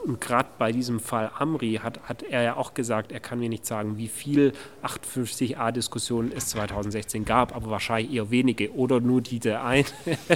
[0.05, 3.49] Und gerade bei diesem Fall Amri hat, hat er ja auch gesagt, er kann mir
[3.49, 4.53] nicht sagen, wie viel
[4.83, 9.85] 58a-Diskussionen es 2016 gab, aber wahrscheinlich eher wenige oder nur diese eine.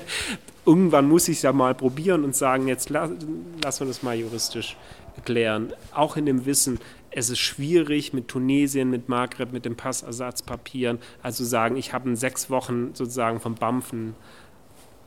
[0.65, 4.77] Irgendwann muss ich es ja mal probieren und sagen, jetzt lassen wir das mal juristisch
[5.25, 5.73] klären.
[5.93, 6.79] Auch in dem Wissen,
[7.09, 10.99] es ist schwierig mit Tunesien, mit Maghreb, mit den Passersatzpapieren.
[11.21, 14.15] Also sagen, ich habe in sechs Wochen sozusagen vom Bampfen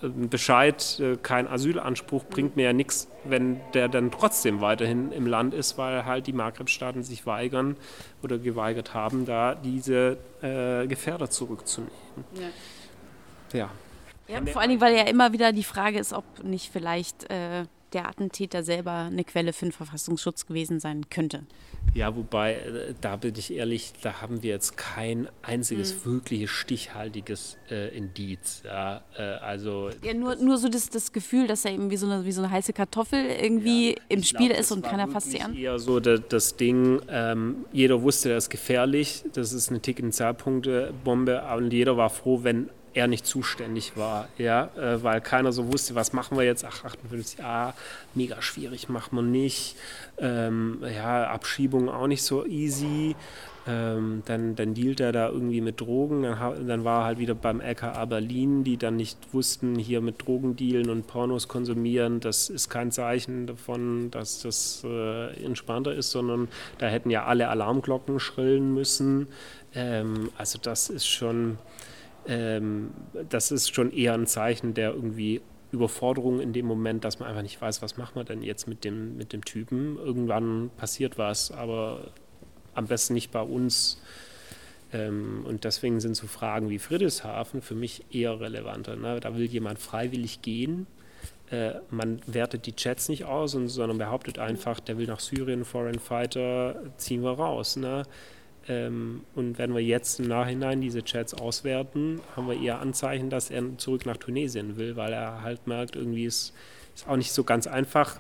[0.09, 5.55] Bescheid, äh, kein Asylanspruch bringt mir ja nichts, wenn der dann trotzdem weiterhin im Land
[5.55, 7.77] ist, weil halt die Maghreb-Staaten sich weigern
[8.23, 11.95] oder geweigert haben, da diese äh, Gefährder zurückzunehmen.
[13.53, 13.59] Ja.
[13.59, 13.71] ja.
[14.29, 17.65] ja vor allen Dingen, weil ja immer wieder die Frage ist, ob nicht vielleicht äh,
[17.95, 21.45] der Attentäter selber eine Quelle für den Verfassungsschutz gewesen sein könnte.
[21.95, 26.13] Ja, wobei, äh, da bin ich ehrlich, da haben wir jetzt kein einziges mhm.
[26.13, 28.63] wirkliches stichhaltiges äh, Indiz.
[28.65, 32.07] Ja, äh, also ja, nur, nur so das, das Gefühl, dass er eben wie so
[32.07, 35.31] eine, wie so eine heiße Kartoffel irgendwie ja, im Spiel glaub, ist und keiner fasst
[35.31, 35.55] sie an.
[35.55, 40.11] eher so das, das Ding, ähm, jeder wusste, das ist gefährlich, das ist eine tickende
[40.11, 45.73] Zahlpunkte-Bombe und jeder war froh, wenn er nicht zuständig war, ja, äh, weil keiner so
[45.73, 47.75] wusste, was machen wir jetzt, ach, 58a,
[48.15, 49.77] mega schwierig, machen wir nicht,
[50.19, 53.17] ähm, ja, Abschiebung auch nicht so easy,
[53.67, 57.35] ähm, dann, dann dealt er da irgendwie mit Drogen, dann, dann war er halt wieder
[57.35, 62.49] beim LKA Berlin, die dann nicht wussten, hier mit Drogen dealen und Pornos konsumieren, das
[62.49, 68.21] ist kein Zeichen davon, dass das äh, entspannter ist, sondern da hätten ja alle Alarmglocken
[68.21, 69.27] schrillen müssen,
[69.75, 71.59] ähm, also das ist schon
[72.27, 72.91] ähm,
[73.29, 75.41] das ist schon eher ein Zeichen der irgendwie
[75.73, 78.85] Überforderung in dem Moment, dass man einfach nicht weiß, was machen wir denn jetzt mit
[78.85, 79.99] dem, mit dem Typen.
[79.99, 82.13] Irgendwann passiert was, aber
[82.75, 84.01] am besten nicht bei uns.
[84.93, 88.97] Ähm, und deswegen sind so Fragen wie Friedrichshafen für mich eher relevanter.
[88.97, 89.21] Ne?
[89.21, 90.87] Da will jemand freiwillig gehen.
[91.51, 95.99] Äh, man wertet die Chats nicht aus, sondern behauptet einfach, der will nach Syrien, Foreign
[95.99, 97.77] Fighter, ziehen wir raus.
[97.77, 98.05] Ne?
[98.69, 103.51] Ähm, und wenn wir jetzt im Nachhinein diese Chats auswerten, haben wir eher Anzeichen, dass
[103.51, 106.55] er zurück nach Tunesien will, weil er halt merkt, irgendwie ist
[106.95, 108.19] es auch nicht so ganz einfach,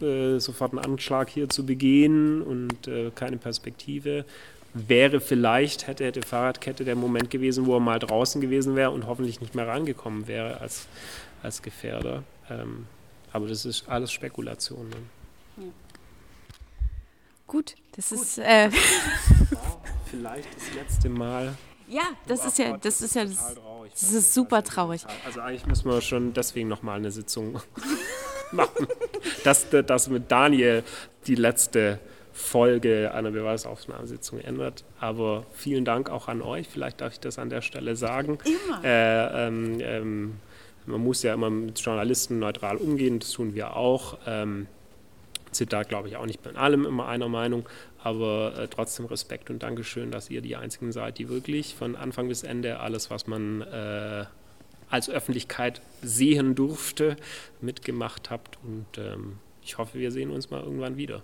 [0.00, 4.24] äh, sofort einen Anschlag hier zu begehen und äh, keine Perspektive.
[4.72, 9.06] Wäre vielleicht, hätte, hätte Fahrradkette der Moment gewesen, wo er mal draußen gewesen wäre und
[9.06, 10.86] hoffentlich nicht mehr rangekommen wäre als,
[11.42, 12.22] als Gefährder.
[12.48, 12.86] Ähm,
[13.32, 14.88] aber das ist alles Spekulation.
[14.88, 14.96] Ne?
[17.50, 18.20] Gut, das Gut.
[18.20, 18.38] ist.
[18.38, 18.70] Äh
[20.06, 21.56] vielleicht das letzte Mal.
[21.88, 23.56] Ja, das ist ja, das ist ja, das,
[23.90, 25.04] das ist super traurig.
[25.26, 27.60] Also eigentlich müssen wir schon deswegen nochmal eine Sitzung
[28.52, 28.86] machen,
[29.42, 30.84] dass das mit Daniel
[31.26, 31.98] die letzte
[32.32, 34.84] Folge einer Beweisaufnahmesitzung ändert.
[35.00, 36.68] Aber vielen Dank auch an euch.
[36.68, 38.38] Vielleicht darf ich das an der Stelle sagen.
[38.44, 38.84] Immer.
[38.84, 40.36] Äh, ähm, ähm,
[40.86, 44.18] man muss ja immer mit Journalisten neutral umgehen, das tun wir auch.
[44.24, 44.68] Ähm,
[45.50, 47.68] sind da, glaube ich, auch nicht bei allem immer einer Meinung,
[48.02, 52.28] aber äh, trotzdem Respekt und Dankeschön, dass ihr die Einzigen seid, die wirklich von Anfang
[52.28, 54.24] bis Ende alles, was man äh,
[54.88, 57.16] als Öffentlichkeit sehen durfte,
[57.60, 58.58] mitgemacht habt.
[58.64, 61.22] Und ähm, ich hoffe, wir sehen uns mal irgendwann wieder.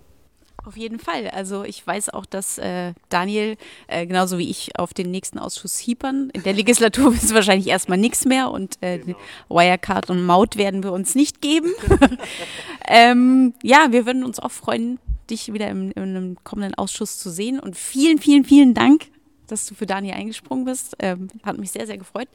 [0.65, 1.29] Auf jeden Fall.
[1.29, 3.55] Also ich weiß auch, dass äh, Daniel,
[3.87, 6.29] äh, genauso wie ich, auf den nächsten Ausschuss hiepern.
[6.33, 9.17] In der Legislatur ist wahrscheinlich erstmal nichts mehr und äh, genau.
[9.49, 11.71] Wirecard und Maut werden wir uns nicht geben.
[12.87, 14.99] ähm, ja, wir würden uns auch freuen,
[15.29, 17.59] dich wieder im, einem kommenden Ausschuss zu sehen.
[17.59, 19.07] Und vielen, vielen, vielen Dank,
[19.51, 20.95] dass du für Daniel eingesprungen bist.
[20.99, 22.27] Ähm, hat mich sehr, sehr gefreut.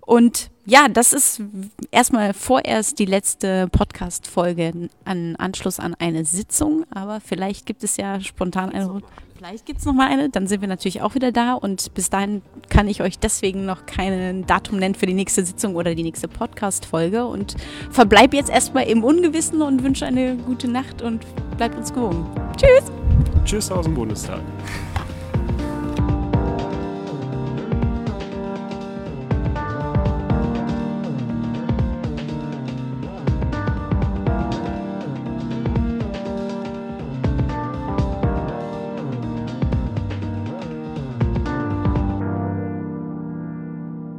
[0.00, 1.42] Und ja, das ist
[1.90, 6.84] erstmal vorerst die letzte Podcast-Folge an Anschluss an eine Sitzung.
[6.90, 9.02] Aber vielleicht gibt es ja spontan eine.
[9.36, 12.10] Vielleicht gibt es noch mal eine, dann sind wir natürlich auch wieder da und bis
[12.10, 16.02] dahin kann ich euch deswegen noch kein Datum nennen für die nächste Sitzung oder die
[16.02, 17.56] nächste Podcast-Folge und
[17.90, 21.24] verbleibe jetzt erstmal im Ungewissen und wünsche eine gute Nacht und
[21.56, 22.26] bleibt uns gewogen.
[22.58, 22.92] Tschüss!
[23.46, 24.42] Tschüss aus dem Bundestag.